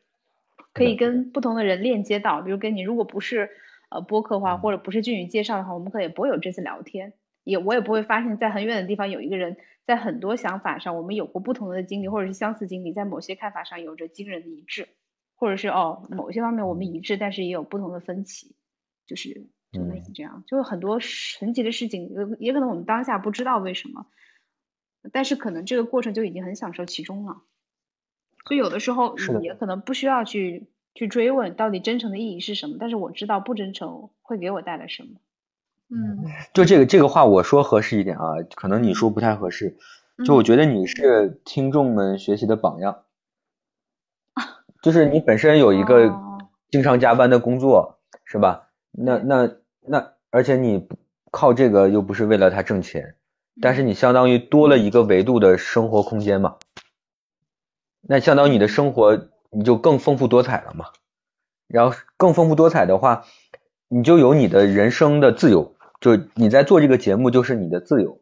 [0.73, 3.51] 可以跟不同的人链接到，比如跟你如果不是
[3.89, 7.15] 呃播客话或者不是俊宇介绍的话，我们可能也不会有这次聊天，
[7.51, 9.57] 也我也不会发现，在很远的地方有一个人。
[9.87, 14.89] 在很多想法上，我们有过不同的经历，或者是相似经历，在某些看法上有着惊人的一致，
[15.35, 18.55] 或者是哦，某些方面我们一致，但是也有不同的分歧，
[19.05, 24.07] 就是就类似这样，就是很多神奇的事情，也也可能我们当下不知道为什么，
[25.13, 27.43] 但是可能这个过程就已经很享受其中了，
[28.47, 35.21] 所以有的时候也可能不需要去去追问到底真诚的意义是什么，但是我知道不真诚会给我带来什么。
[35.93, 36.25] 嗯，
[36.55, 39.77] 就这个这个话我说合适一点啊，可能你说不太合适。
[40.25, 43.05] 就我觉得你是听众们学习的榜样，
[44.83, 46.15] 就是你本身有一个
[46.71, 48.69] 经常加班的工作，是吧？
[48.93, 50.87] 那那那，而且你
[51.31, 53.17] 靠这个又不是为了他挣钱，
[53.63, 56.57] 但是你相当于多了一个维度的生活空间嘛，
[58.03, 60.85] 那相当于你的生活你就更丰富多彩了嘛。
[61.67, 63.25] 然后更丰富多彩的话，
[63.89, 65.77] 你就有你的人生的自由。
[66.01, 68.21] 就你在做这个节目，就是你的自由，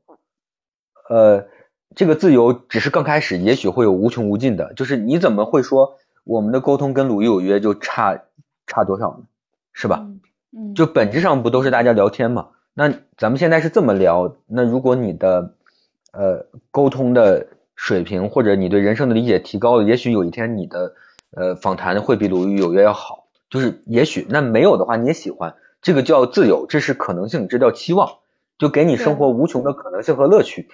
[1.09, 1.47] 呃，
[1.95, 4.75] 这个自由只是刚开始，也许会有无穷无尽的。
[4.75, 8.25] 就是你怎么会说我们的沟通跟鲁豫有约就差
[8.67, 9.25] 差多少呢？
[9.73, 10.09] 是吧？
[10.51, 12.49] 嗯，就本质上不都是大家聊天嘛？
[12.75, 15.55] 那咱们现在是这么聊，那如果你的
[16.13, 20.95] 呃沟通的水平或者你对人生的理解提高了，也许有一天你的
[21.31, 23.29] 呃访谈会比鲁豫有约要好。
[23.51, 25.55] 就是也许那没有的话，你也喜欢。
[25.89, 28.19] 这个叫自由，这是可能性，这叫期望，
[28.59, 30.69] 就给你生活无穷的可能性和乐趣。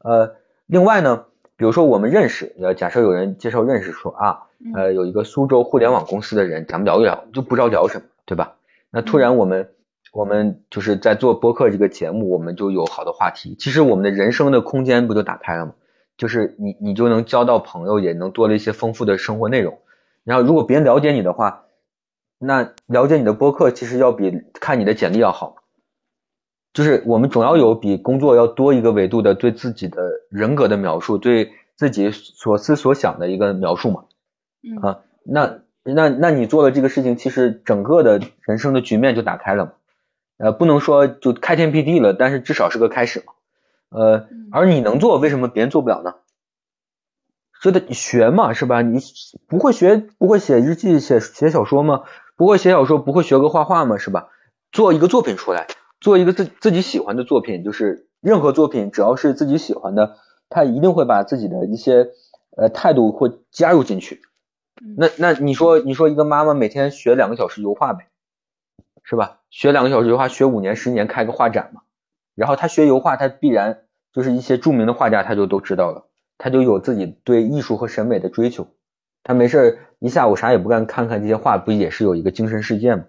[0.00, 0.34] 呃，
[0.66, 1.24] 另外呢，
[1.56, 4.42] 比如说我们认识，呃，假设有人介绍认识说啊，
[4.74, 8.56] 呃，有一个苏州互联网公司的人，咱们聊一聊，就不知道聊什么，对吧？
[8.90, 9.70] 那突然我们
[10.12, 13.56] 我们就是在做播客这个节目，我们就有好的话题。
[13.58, 15.72] 其实我们的人生的空间不就打开了吗？
[16.18, 19.78] 就是你你就能交到朋友，也能多了一些丰富的生活内容。
[20.24, 21.64] 然后如果别人了解你的话。
[22.38, 25.56] 那了解你的播客，其实要比看你的简历要好，
[26.72, 34.04] 就是我们总要有比工作要多一个维度的对自己的人格的描述，对自己所思所想的一个描述嘛。
[34.82, 39.74] 啊，那那那你做了这个事情，其实整个的人生的局面就打开了，
[40.36, 43.32] 呃，不能说就开天辟地了，但是至少是个开始嘛。
[43.90, 46.14] 呃，而你能做，为什么别人做不了呢？
[47.60, 48.82] 说的学嘛，是吧？
[48.82, 49.00] 你
[49.48, 52.02] 不会学，不会写日记、写写小说吗？
[52.38, 53.98] 不会写小说，不会学个画画嘛？
[53.98, 54.28] 是吧？
[54.70, 55.66] 做一个作品出来，
[56.00, 60.16] 做一个自自己喜欢的作品，就是任何作品，只要是自己喜欢的，
[60.48, 62.10] 他一定会把自己的一些
[62.56, 64.22] 呃态度会加入进去。
[64.96, 68.06] 那那你说你说一个妈妈每天学两个小时油画呗，
[69.02, 69.40] 是吧？
[69.50, 71.80] 学两个小时油画，学五年十年开个画展嘛。
[72.36, 73.80] 然后他学油画，他必然
[74.12, 76.04] 就是一些著名的画家，他就都知道了，
[76.38, 78.68] 他就有自己对艺术和审美的追求。
[79.28, 83.04] 他没事一下午啥也不干，看看这些画，不也是有一个精神世界吗？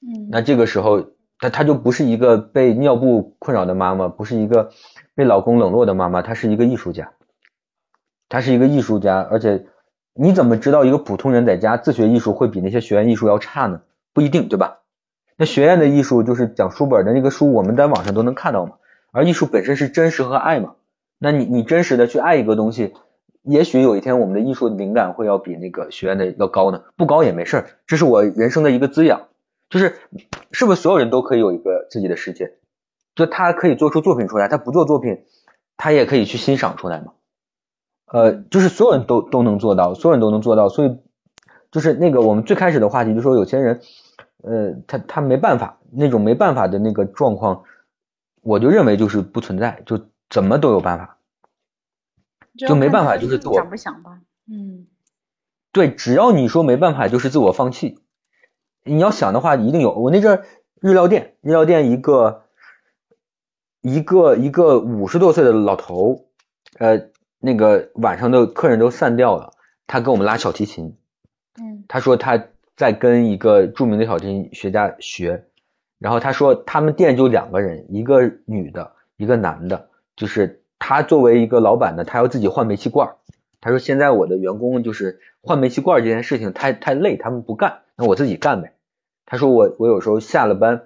[0.00, 4.70] 嗯，那这个时候，他他就不是一个被尿布困扰的妈妈，不是一个
[5.14, 7.12] 被老公冷落的妈妈，她是一个艺术家，
[8.30, 9.66] 她是一个艺术家，而且
[10.14, 13.82] 你怎么知道一个普通人在家自学艺术会比那些学院艺术要差呢？
[14.14, 14.78] 不一定，对吧？
[15.36, 18.76] 那学院的艺术就是讲书本的那个书，我们在网上都能看到嘛，
[19.12, 20.76] 而艺术本身是真实和爱嘛，
[21.18, 22.94] 那你你真实的去爱一个东西。
[23.44, 26.82] 也许有一天，我们的艺术灵感会要比那个学院的要高呢。
[26.96, 29.28] 不高也没事儿，这是我人生的一个滋养。
[29.68, 29.96] 就是，
[30.50, 32.54] 是不是所有人都可以有一个自己的世界？
[33.14, 35.24] 就他可以做出作品出来，他不做作品，
[35.76, 37.12] 他也可以去欣赏出来嘛。
[38.06, 40.68] 呃，就是所有人都都能做到，所有人都能做到。
[40.68, 40.96] 所以，
[41.70, 43.80] 就是那个我们最开始的话题，就说有钱人，
[44.42, 47.64] 呃，他他没办法，那种没办法的那个状况，
[48.42, 51.13] 我就认为就是不存在，就怎么都有办法。
[52.56, 54.86] 就没办法，就是自我想不想吧，嗯，
[55.72, 57.98] 对，只要你说没办法，就是自我放弃。
[58.84, 59.92] 你要想的话，一定有。
[59.92, 60.44] 我那阵
[60.80, 62.44] 日料店，日料店一个
[63.80, 66.26] 一个一个五十多岁的老头，
[66.78, 69.52] 呃，那个晚上的客人都散掉了，
[69.86, 70.96] 他跟我们拉小提琴，
[71.60, 72.44] 嗯，他说他
[72.76, 75.46] 在跟一个著名的小提琴学家学，
[75.98, 83.14] 然后他说他们店就两个人，一个女的，一个男的，就是他作为一个老板呢，他要自己换煤气罐。
[83.62, 88.74] 他说现在我的员工就是换煤气罐这件事情太太累，他们不干，那我自己干呗。
[89.24, 90.82] 他说我我有时候下了班，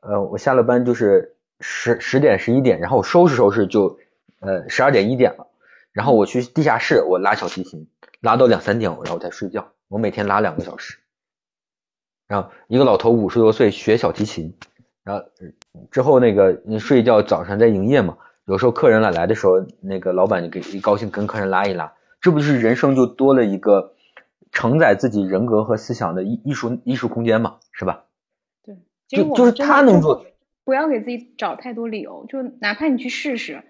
[0.00, 3.98] 呃，我下了班就是十十点十一点，然后我收拾收拾就
[4.40, 5.46] 呃十二点一点了，
[5.92, 7.88] 然后我去地下室我拉小提琴，
[8.20, 9.72] 拉到两三点，然后再睡觉。
[9.88, 10.98] 我每天拉两个小时。
[12.26, 14.54] 然后一个老头五十多岁学小提琴，
[15.04, 15.24] 然后
[15.90, 18.18] 之后那个你睡觉，早上在营业嘛，
[18.48, 21.92] 有时候客人来来的时候，那个老板就给一高兴跟客人拉一拉，
[22.22, 23.92] 这不就是人生就多了一个
[24.52, 28.04] 承载自己人格和思想的艺艺术艺术空间嘛，是吧？
[28.64, 30.24] 对，就就是他能做，
[30.64, 33.62] 不要给自己找太多理由，就哪怕你去试试，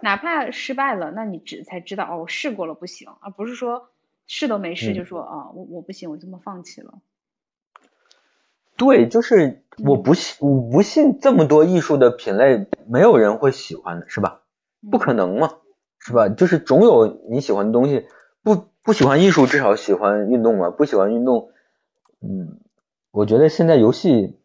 [0.00, 3.90] 哪怕失败了，那你只才知道哦，我试过了不行，而不是说
[4.26, 6.94] 试都没试就说啊我我不行，我这么放弃了。
[8.76, 14.40] 对，就是我不信，我不信这么多艺术的品类没有人会喜欢的，是吧？
[14.90, 15.50] 不可能嘛，
[16.00, 16.28] 是吧？
[16.28, 18.06] 就是总有你喜欢的东西，
[18.42, 20.70] 不不喜欢艺术，至少喜欢运动嘛。
[20.70, 21.50] 不喜欢运动，
[22.20, 22.58] 嗯，
[23.12, 24.36] 我觉得现在游戏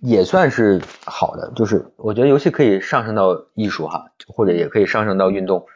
[0.00, 5.66] 也算是好的，就是我觉得游戏可以上升到艺术哈，或者也可以上升到运动，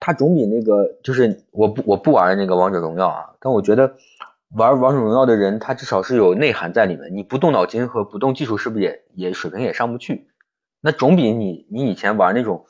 [0.00, 3.94] 它总比那个就是我不我不玩那个王者荣耀啊，但我觉得。
[4.54, 7.14] 玩王者荣耀的人，他至少是有内涵在里面。
[7.14, 10.28] 你不动脑筋和不动技术，是不是也也水平也上不去？
[10.80, 12.64] 那总比你你以前玩那种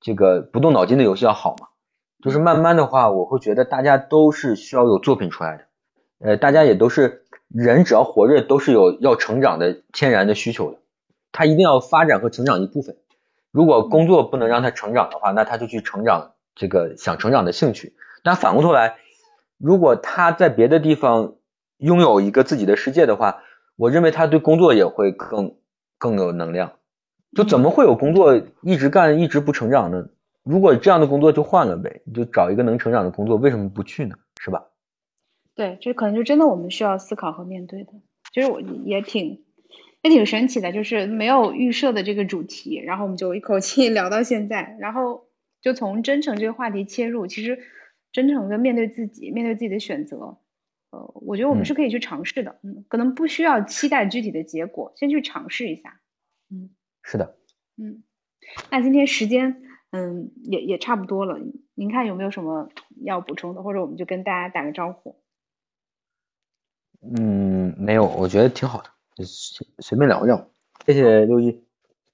[0.00, 1.68] 这个不动脑筋的游戏要好嘛？
[2.22, 5.64] 就是慢慢的话，我会觉得大家都是需要有作品出来的。
[6.18, 10.78] 呃，大家也都是人，只要活着都是有要成长的天然的需求的。
[11.32, 12.96] 他一定要发展和成长一部分。
[13.50, 17.96] 如果工作不能让他成长的话，那他就去成长这个想成长的兴趣。
[18.22, 18.98] 但反过头来。
[19.64, 21.36] 如果他在别的地方
[21.78, 23.42] 拥有一个自己的世界的话，
[23.76, 25.56] 我认为他对工作也会更
[25.96, 26.74] 更有能量。
[27.34, 30.08] 就怎么会有工作一直干一直不成长呢？
[30.42, 34.16] 如果这样的工作就换了呗，就找一个能成长的工作，为什么不去呢？
[34.38, 34.64] 是吧？
[35.54, 37.92] 对，这可能就真的我们需要思考和面对的。
[38.34, 39.44] 其实我也挺
[40.02, 45.24] 也挺神奇的，就是没有预设的这个主题，然后我们就一口气聊到现在，然后
[45.62, 47.60] 就从真诚这个话题切入，其实。
[48.14, 50.38] 真诚的面对自己，面对自己的选择，
[50.90, 56.00] 呃，我觉得我们是可以去尝试的，嗯，可能不需要期待具体的结果，先去尝试一下，
[56.48, 56.70] 嗯，
[57.02, 57.36] 是的，
[57.76, 58.04] 嗯，
[58.70, 61.40] 那今天时间，嗯，也也差不多了，
[61.74, 62.70] 您看有没有什么
[63.02, 65.16] 要补充的，或者我们就跟大家打个招呼。
[67.02, 70.48] 嗯，没有，我觉得挺好的，就随随便聊聊，
[70.86, 71.64] 谢谢六一。